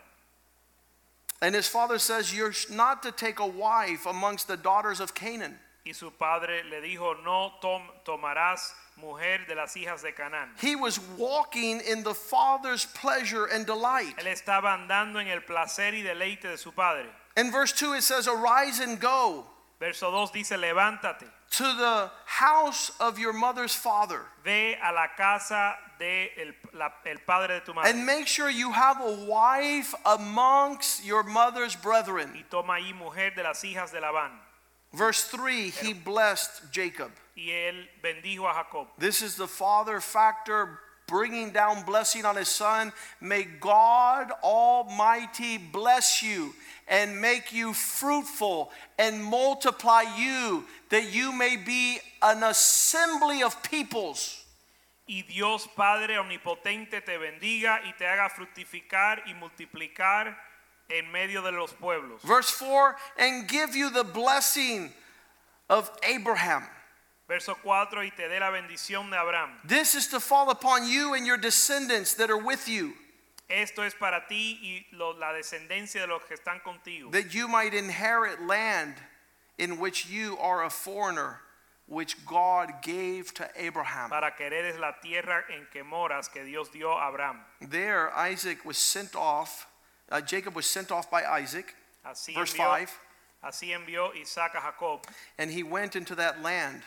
[1.41, 5.59] And his father says, You're not to take a wife amongst the daughters of Canaan.
[5.85, 10.49] Y su padre le dijo, no tom- tomarás mujer de las hijas de Canaán.
[10.59, 14.15] He was walking in the father's pleasure and delight.
[14.17, 17.05] Él estaba andando en el placer y deleite de su padre.
[17.37, 19.45] In verse 2, it says, Arise and go
[19.77, 25.75] Verso 2 dice, levántate, to the house of your mother's father, ve a la casa
[25.99, 29.93] de el, la- el padre de tu madre and make sure you have a wife
[30.05, 32.31] amongst your mother's brethren.
[32.33, 34.31] y toma ahí mujer de las hijas de Labán.
[34.95, 37.11] Verse 3, he blessed Jacob.
[37.35, 38.87] Y él bendijo a Jacob.
[38.97, 42.93] This is the father factor bringing down blessing on his son.
[43.19, 46.53] May God Almighty bless you
[46.87, 54.43] and make you fruitful and multiply you, that you may be an assembly of peoples.
[55.07, 60.35] Y Dios Padre omnipotente te bendiga y te haga fructificar y multiplicar
[60.89, 62.21] en medio de los pueblos.
[62.23, 64.91] Verse 4 and give you the blessing
[65.69, 66.63] of Abraham.
[67.27, 69.49] Verso 4 y te dé la bendición de Abraham.
[69.65, 72.93] This is to fall upon you and your descendants that are with you,
[73.49, 77.11] Esto es para ti y lo- la descendencia de los que están contigo.
[77.11, 78.95] that you might inherit land
[79.57, 81.39] in which you are a foreigner,
[81.87, 84.09] which God gave to Abraham.
[84.11, 87.39] para que heredes la tierra en que moras que Dios dio a Abraham.
[87.61, 89.65] There, Isaac was sent off,
[90.11, 91.75] uh, Jacob was sent off by Isaac,
[92.05, 92.99] Así verse envió, 5,
[93.43, 96.83] así envió Isaac a Jacob and he went into that land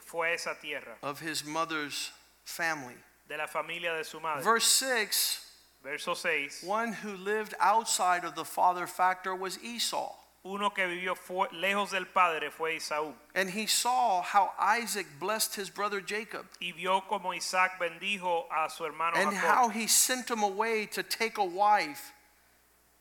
[0.00, 2.10] fue esa tierra of his mother's
[2.44, 2.96] family.
[3.28, 4.42] de la familia de su madre.
[4.42, 5.40] Verse 6
[5.82, 6.62] Verso 6.
[6.62, 10.14] one who lived outside of the father factor was Esau.
[10.46, 15.54] Uno que vivió fu- lejos del padre fue Esaú And he saw how Isaac blessed
[15.54, 19.86] his brother Jacob y vio como Isaac bendijo a su hermano and Jacob how he
[19.86, 22.12] sent him away to take a wife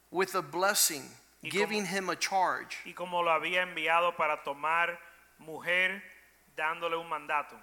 [0.10, 1.04] with a blessing,
[1.44, 2.78] Y giving como- him a charge.
[2.86, 4.98] y como lo había enviado para tomar
[5.39, 6.02] mujer
[6.56, 7.58] dándole un mandato.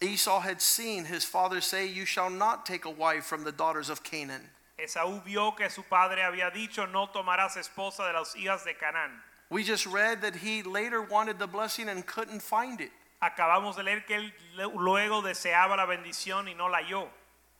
[0.00, 3.90] Esau had seen his father say, You shall not take a wife from the daughters
[3.90, 4.50] of Canaan.
[4.78, 9.20] Esaú vio que su padre había dicho no tomarás esposa de las hijas de Canaán.
[9.50, 12.92] We just read that he later wanted the blessing and couldn't find it.
[13.20, 14.32] Acabamos de leer que él
[14.74, 17.08] luego deseaba la bendición y no la halló.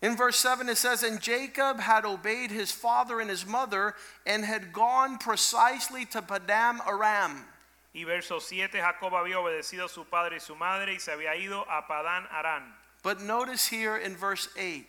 [0.00, 3.94] In verse 7, it says, And Jacob had obeyed his father and his mother
[4.24, 7.44] and had gone precisely to Padan Aram.
[7.92, 11.34] Y verso 7, Jacob había obedecido a su padre y su madre y se había
[11.34, 12.74] ido a Padán Aram.
[13.02, 14.86] But notice here in verse 8,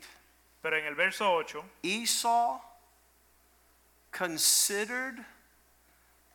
[0.61, 2.59] Pero en el verso 8, Esau
[4.11, 5.25] considered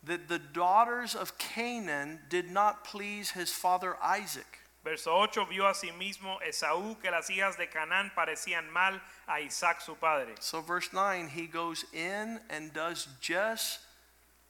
[0.03, 4.59] that the daughters of Canaan did not please his father Isaac.
[4.85, 9.41] verso 8 vio a sí mismo Esaú que las hijas de Canaán parecían mal a
[9.41, 10.35] Isaac su padre.
[10.39, 13.79] So, verse 9, he goes in and does just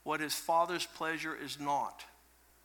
[0.04, 2.04] what his father's pleasure is not.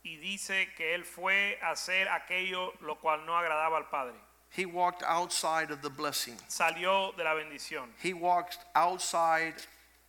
[0.05, 4.17] Y dice que él fue a hacer aquello lo cual no agradaba al padre.
[4.53, 9.55] He walked outside of the blessing, Salió de la bendición he walked outside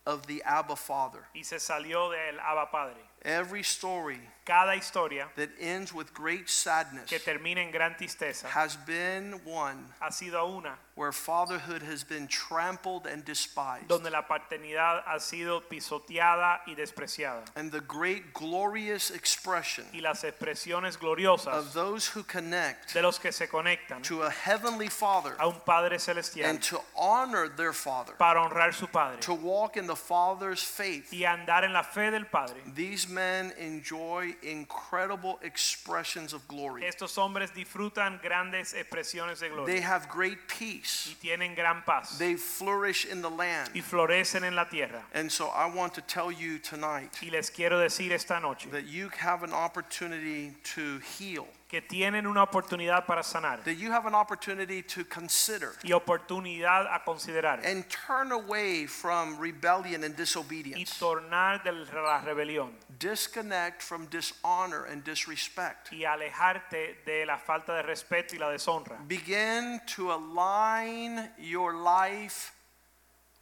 [0.04, 1.24] of the Abba Father.
[1.34, 3.00] y se salió del Abba Padre.
[3.24, 8.74] Every story Cada historia that ends with great sadness que termina en gran tristeza has
[8.74, 13.86] been one ha sido una where fatherhood has been trampled and despised.
[13.86, 17.44] donde la paternidad ha sido pisoteada y despreciada.
[17.54, 20.98] And the great glorious expression Y las expresiones
[21.46, 25.60] of those who connect de los que se conectan to a heavenly father a un
[25.64, 29.96] Padre celestial and to honor their father, para honrar su Padre to walk in the
[29.96, 31.12] father's faith.
[31.12, 32.60] y andar en la fe del Padre.
[32.74, 36.82] These men enjoy incredible expressions of glory.
[36.84, 39.66] Estos hombres disfrutan grandes expresiones de gloria.
[39.74, 41.14] They have great y peace.
[41.22, 43.70] tienen gran paz They flourish in the land.
[43.74, 45.02] y florecen en la tierra.
[45.14, 48.86] And so I want to tell you tonight Y les quiero decir esta noche that
[48.86, 54.04] you have an opportunity to heal, que tienen una oportunidad para sanar that you have
[54.06, 60.16] an opportunity to consider y oportunidad a considerar and turn away from rebellion and y
[60.18, 60.98] disobedience.
[61.00, 65.90] tornar de la rebelión Disconnect from dishonor and disrespect.
[65.92, 68.98] y alejarte de la falta de respeto y la deshonra.
[69.08, 72.52] Begin to align your life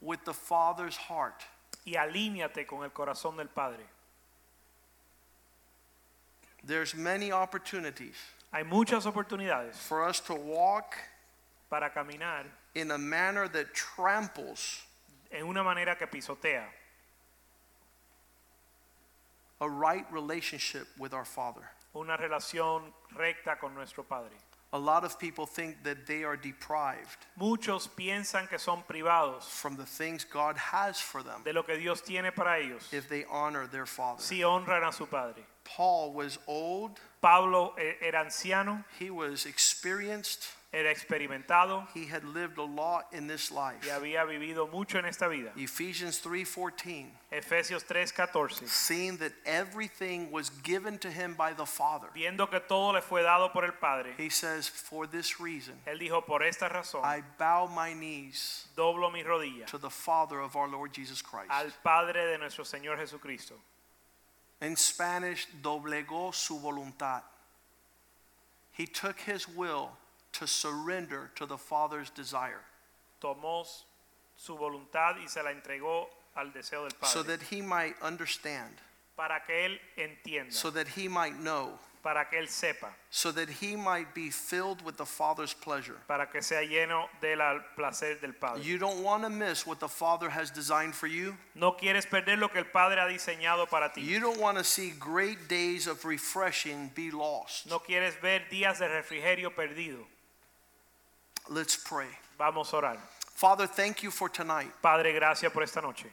[0.01, 1.43] with the Father's heart.
[1.85, 3.85] Y alíñate con el corazón del Padre.
[6.65, 8.15] There's many opportunities
[8.53, 10.97] Hay muchas oportunidades for us to walk
[11.71, 12.45] para caminar
[12.75, 14.83] in a manner that tramples
[15.31, 16.65] en una manera que pisotea
[19.61, 21.63] a right relationship with our Father.
[21.95, 22.83] una relación
[23.17, 24.31] recta con nuestro Padre.
[24.73, 29.77] A lot of people think that they are deprived Muchos piensan que son privados from
[29.77, 33.25] the things God has for them de lo que Dios tiene para ellos if they
[33.31, 34.23] honor their Father.
[34.23, 35.43] si honran a su Padre.
[35.65, 42.57] Paul was old, Pablo eh, era anciano, he was experienced, era experimentado he had lived
[42.59, 43.79] a lot in this life.
[43.85, 45.53] y había vivido mucho en esta vida.
[45.57, 48.69] Ephesians 3:14 Efesios 3:14.
[48.69, 52.09] seeing that everything was given to him by the Father.
[52.15, 55.99] Viendo que todo le fue dado por el Padre, He says, For this reason, él
[55.99, 60.55] dijo, por esta razón, I bow my knees doblo mi rodilla to the Father of
[60.57, 61.51] our Lord Jesus Christ.
[61.51, 63.55] al Padre de nuestro Señor Jesucristo.
[64.61, 67.23] In Spanish, doblegó su voluntad.
[68.73, 69.91] He took his will
[70.33, 72.61] to surrender to the Father's desire
[73.21, 73.67] Tomó
[74.37, 76.07] su voluntad y se la entregó
[76.37, 77.13] al deseo del Padre.
[77.13, 78.77] so that he might understand,
[79.17, 83.49] para que él entienda, so that he might know, para que él sepa, so that
[83.49, 85.97] he might be filled with the Father's pleasure.
[86.07, 87.39] para que sea lleno del
[87.77, 88.63] placer del Padre.
[88.63, 91.37] You don't want to miss what the Father has designed for you.
[91.55, 94.01] No quieres perder lo que el Padre ha diseñado para ti.
[94.01, 97.69] You don't want to see great days of refreshing be lost.
[97.69, 100.07] No quieres ver días de refrigerio perdido.
[101.49, 102.09] Let's pray.
[102.39, 102.99] Vamos a orar.
[103.35, 104.71] Father, thank you for tonight.
[104.83, 106.07] Padre, gracias por esta noche.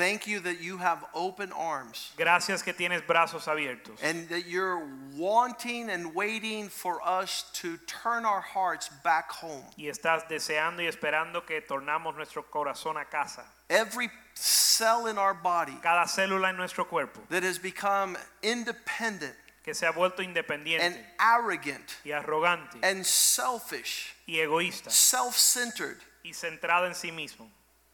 [0.00, 4.82] Thank you that you have open arms Gracias que tienes brazos abiertos and that you're
[5.14, 9.62] wanting and waiting for us to turn our hearts back home.
[9.76, 13.44] y estás deseando y esperando que tornamos nuestro corazón a casa.
[13.68, 19.74] Every cell in our body Cada célula en nuestro cuerpo that has become independent que
[19.74, 26.32] se ha vuelto and independiente arrogant y arrogante and selfish, y egoísta self centered, y
[26.32, 27.50] centrado en sí mismo,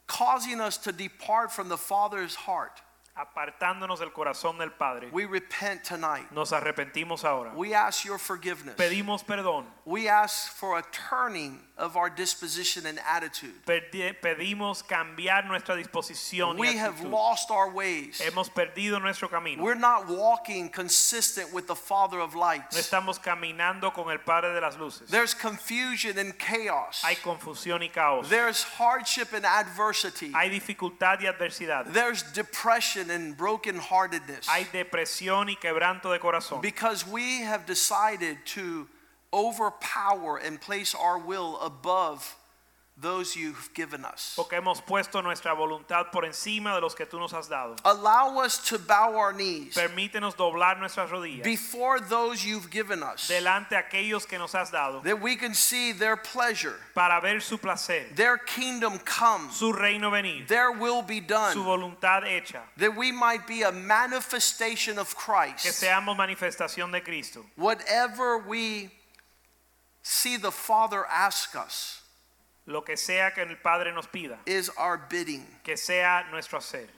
[0.06, 2.80] causing us to depart from the Father's heart.
[3.16, 5.08] Apartándonos del corazón del Padre.
[5.12, 6.30] We repent tonight.
[6.32, 7.52] Nos arrepentimos ahora.
[7.54, 8.76] We ask your forgiveness.
[8.76, 9.64] Pedimos perdón.
[9.84, 13.52] We ask for a turning of our disposition and attitude.
[13.66, 18.18] Pedi- Pedimos cambiar nuestra disposición y We have lost our ways.
[18.20, 19.62] Hemos perdido nuestro camino.
[19.62, 22.76] We're not walking consistent with the Father of No lights.
[22.76, 25.08] estamos caminando con el Padre de las luces.
[25.10, 27.02] There's confusion and chaos.
[27.04, 28.28] Hay confusión y caos.
[28.28, 30.32] There's hardship and adversity.
[30.34, 31.92] Hay dificultad y adversidad.
[31.92, 34.46] There's depression and brokenheartedness.
[34.46, 36.60] Hay depresión y quebranto de corazón.
[36.62, 38.88] Because we have decided to
[39.32, 42.36] overpower and place our will above
[42.98, 44.32] those you've given us.
[44.36, 47.76] Porque hemos puesto nuestra voluntad por encima de los que tú nos has dado.
[47.84, 53.28] Allow us to bow our knees Permítenos doblar nuestras rodillas before those you've given us,
[53.28, 57.58] delante aquellos que nos has dado that we can see their pleasure, para ver su
[57.58, 61.52] placer, their kingdom come, su reino venir, their will be done.
[61.52, 62.60] su voluntad hecha.
[62.78, 65.64] that we might be a manifestation of Christ.
[65.64, 67.44] Que seamos manifestación de Cristo.
[67.56, 68.90] Whatever we
[70.02, 72.00] see the Father ask us
[72.66, 76.88] Lo que sea que el Padre nos pida, is our bidding, que sea nuestro hacer,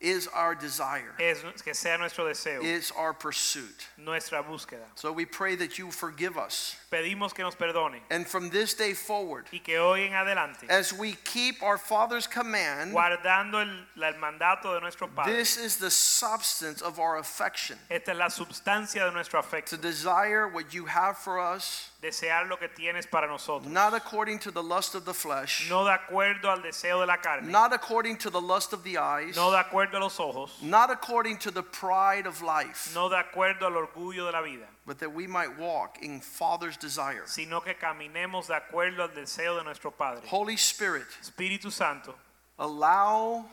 [0.00, 3.88] is our desire, es, que sea nuestro deseo, is our pursuit.
[3.96, 4.84] nuestra búsqueda.
[4.94, 6.76] So we pray that you forgive us.
[6.92, 10.92] Pedimos que nos perdone And from this day forward, y que hoy en adelante, as
[10.92, 15.90] we keep our Father's command, guardando el, el mandato de nuestro Padre, this is the
[15.90, 17.78] substance of our affection.
[17.90, 22.56] esta es la substancia de nuestro To desire what you have for us, desear lo
[22.56, 26.44] que tienes para nosotros, not according to the lust of the flesh, no de acuerdo
[26.44, 29.56] al deseo de la carne, not according to the lust of the eyes, no de
[29.56, 33.72] acuerdo a los ojos, not according to the pride of life, no de acuerdo al
[33.72, 37.22] orgullo de la vida, but that we might walk in Father's desire.
[37.26, 40.22] sino que caminemos de acuerdo al deseo de nuestro Padre.
[40.28, 42.14] Holy Spirit, Espíritu Santo,
[42.58, 43.44] allow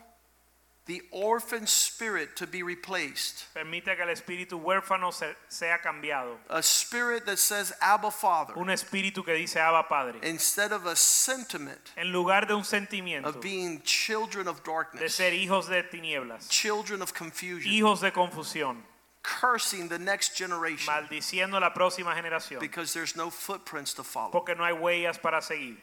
[0.87, 3.45] the orphan spirit to be replaced.
[3.55, 6.37] permite que el espíritu huérfano se- sea cambiado.
[6.49, 10.19] A spirit that says, Abba, Father, Un espíritu que dice Abba Padre.
[10.21, 15.01] instead of a sentiment En lugar de un sentimiento of being children of darkness.
[15.01, 18.83] de ser hijos de tinieblas, children of confusion, hijos de confusión,
[19.23, 24.29] cursing the next generation maldiciendo la próxima generación, because there's no footprints to follow.
[24.31, 25.77] porque no hay huellas para seguir.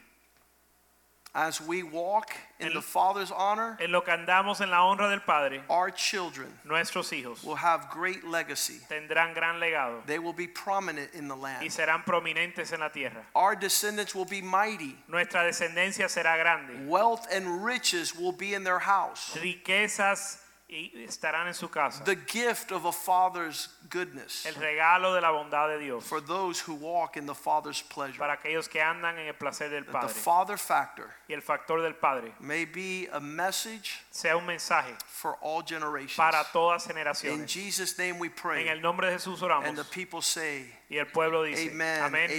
[1.35, 2.29] As we walk
[2.59, 5.89] in En- the Father's honor, En lo que andamos en la honra del Padre, our
[5.89, 8.79] children nuestros hijos will have great legacy.
[8.87, 11.63] tendrán gran legado They will be prominent in the land.
[11.63, 13.25] y serán prominentes en la tierra.
[13.33, 14.95] Our descendants will be mighty.
[15.07, 16.87] Nuestra descendencia será grande.
[16.87, 19.35] Wealth and riches will be in their house.
[19.35, 20.37] Riquezas
[20.73, 22.03] y estarán en su casa.
[22.03, 26.59] The gift of a father's goodness El regalo de la bondad de Dios for those
[26.59, 28.17] who walk in the father's pleasure.
[28.17, 30.13] para aquellos que andan en el placer del That the Padre.
[30.13, 35.37] father factor Y el factor del Padre may be a message sea un mensaje for
[35.41, 36.15] all generations.
[36.15, 36.87] para todas
[37.23, 37.47] In.
[37.47, 38.67] Jesus' name we En pray.
[38.69, 42.29] el nombre de Jesús And the people say, Y el pueblo dice, Amen, amen,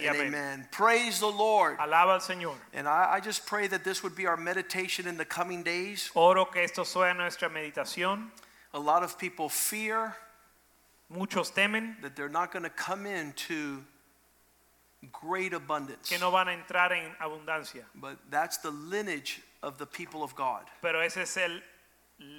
[0.00, 0.26] y and amén.
[0.28, 0.68] amen.
[0.72, 1.76] Praise the Lord.
[1.78, 2.54] Alaba al Señor.
[2.72, 6.10] And I, I just pray that this would be our meditation in the coming days.
[6.14, 8.30] Oro que esto sea nuestra meditación.
[8.72, 10.16] A lot of people fear
[11.10, 13.82] Muchos temen that they're not going to come into
[15.12, 16.08] great abundance.
[16.08, 17.84] que no van a entrar en abundancia.
[17.94, 20.64] But that's the lineage of the people of God.
[20.82, 21.60] Pero ese es el,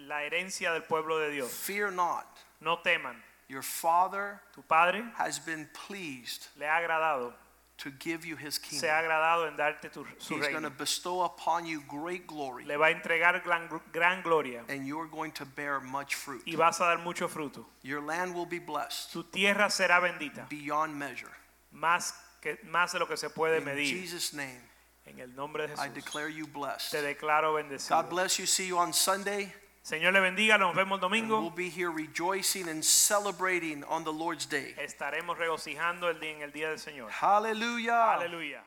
[0.08, 1.50] la herencia del pueblo de Dios.
[1.52, 2.26] Fear not.
[2.62, 3.16] No teman.
[3.48, 7.34] Your Father Tu Padre has been pleased le ha agradado,
[7.80, 8.82] to give you his kingdom.
[8.82, 12.64] se ha agradado en darte tu, su He's going to bestow upon you great glory,
[12.66, 16.44] Le va a entregar gran, gran gloria and you're going to bear much fruit.
[16.46, 17.66] y vas a dar mucho fruto.
[17.82, 21.32] Your land will be blessed Tu tierra será bendita, beyond measure.
[21.74, 23.88] más, que, más de lo que se puede In medir.
[23.88, 24.62] Jesus' name,
[25.10, 26.92] En el nombre de I declare you blessed.
[26.92, 27.58] te declaro
[27.90, 28.46] God bless you.
[28.46, 29.52] See you on Sunday.
[29.82, 34.14] Señor le bendiga, nos vemos el And we'll be here rejoicing and celebrating on the
[34.14, 34.76] Lord's day.
[34.78, 37.10] Estaremos regocijando el día, en el día del Señor.
[37.10, 38.14] Hallelujah.
[38.14, 38.64] Aleluya.